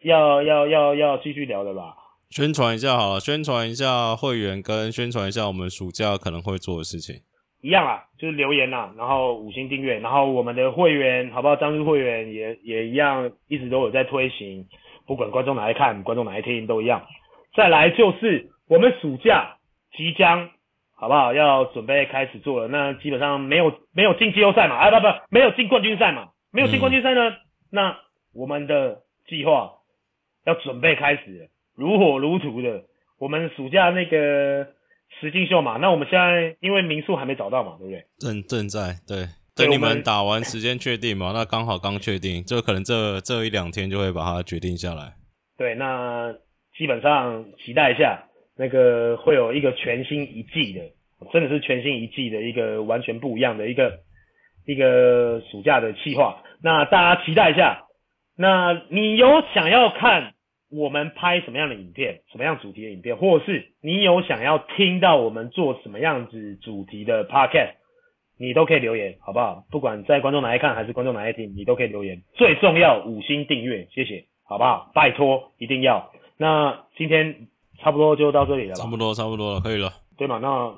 [0.00, 1.94] 要要要要继续聊的吧？
[2.30, 7.16] 宣传一下好了，宣传一下会员跟宣传一下我们暑假可能会做的事情。
[7.60, 11.56] 一样啊，就是留言呐，然后五星订阅，然后我们的会员好不好？
[11.56, 14.66] 赞助会员也也一样，一直都有在推行，
[15.06, 17.06] 不管观众哪来看，观众哪来听都一样。
[17.54, 19.58] 再来就是我们暑假
[19.96, 20.50] 即将
[20.94, 21.32] 好不好？
[21.34, 24.76] 要准备开始做了，那基本上没有没有进季后赛嘛？
[24.76, 26.28] 啊不不，没有进冠军赛嘛？
[26.52, 27.36] 没有进冠军赛呢，嗯，
[27.70, 27.96] 那
[28.34, 29.72] 我们的计划
[30.44, 32.84] 要准备开始了，如火如荼的。
[33.18, 34.66] 我们暑假那个
[35.20, 38.04] 实境秀嘛，那我们现在因为民宿还没找到嘛，对不对？
[38.18, 45.12] 正正在对，等你们打完时间确定嘛，那刚好刚确定，就可能这这一两天就会把它决定下来。
[45.56, 46.34] 对，那
[46.76, 48.24] 基本上期待一下，
[48.56, 50.80] 那个会有一个全新一季的，
[51.32, 54.00] 真的是全新一季的一个完全不一样的一个。
[54.64, 57.82] 一个暑假的计划，那大家期待一下。
[58.38, 60.34] 那你有想要看
[60.70, 67.72] 我们拍什么样的影片，什么样主题的影片，或是你有想要听到我们做什么样子主题的 podcast，
[68.38, 69.64] 你都可以留言，好不好？
[69.68, 72.22] 不管在观众哪一看还是观众哪一听，你都可以留言。
[72.34, 74.92] 最重要五星订阅，谢谢，好不好？
[74.94, 76.12] 拜托，一定要。
[76.38, 77.48] 那今天
[77.82, 78.82] 差不多就到这里了吧？
[78.82, 79.92] 差不多，差不多了，可以了。
[80.16, 80.38] 对嘛？
[80.38, 80.72] 那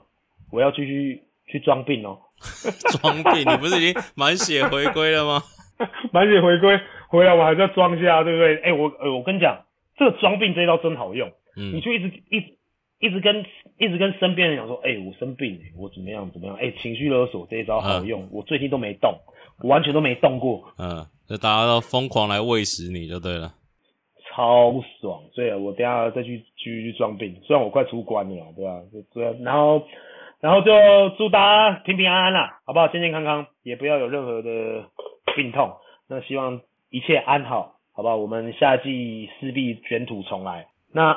[0.50, 2.18] 我要继续去装病哦。
[3.00, 3.40] 装病？
[3.40, 5.42] 你不是已经满血回归了吗？
[6.12, 6.78] 满血回归
[7.08, 8.56] 回来，我还是要装一下，对不对？
[8.56, 9.64] 哎、欸，我呃，我跟你讲，
[9.98, 11.28] 这个装病这一招真好用。
[11.56, 12.58] 嗯，你就一直一直
[13.00, 13.44] 一直跟
[13.78, 16.56] 一直跟身边人讲说，哎、欸，我生病，我怎么样怎么样？
[16.56, 19.12] 哎、欸，情绪勒索这一招好用，嗯，我最近都没动，
[19.60, 20.64] 我完全都没动过。
[20.78, 23.52] 嗯，就大家都疯狂来喂食你就对了，
[24.34, 25.22] 超爽。
[25.32, 28.82] 所以，我等下再去继续去装病，虽然我快出关了，对吧，啊？
[28.92, 29.86] 就这样，然后。
[30.40, 30.72] 然后就
[31.16, 32.88] 祝大家平平安安啦，好不好？
[32.88, 34.90] 健健康康，也不要有任何的
[35.34, 35.72] 病痛。
[36.06, 36.60] 那希望
[36.90, 38.16] 一切安好，好不好？
[38.16, 40.66] 我们夏季势必卷土重来。
[40.92, 41.14] 那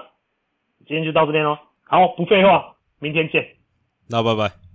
[0.88, 1.58] 今天就到这边喽。
[1.84, 3.46] 好，不废话，明天见。
[4.10, 4.67] 那拜拜。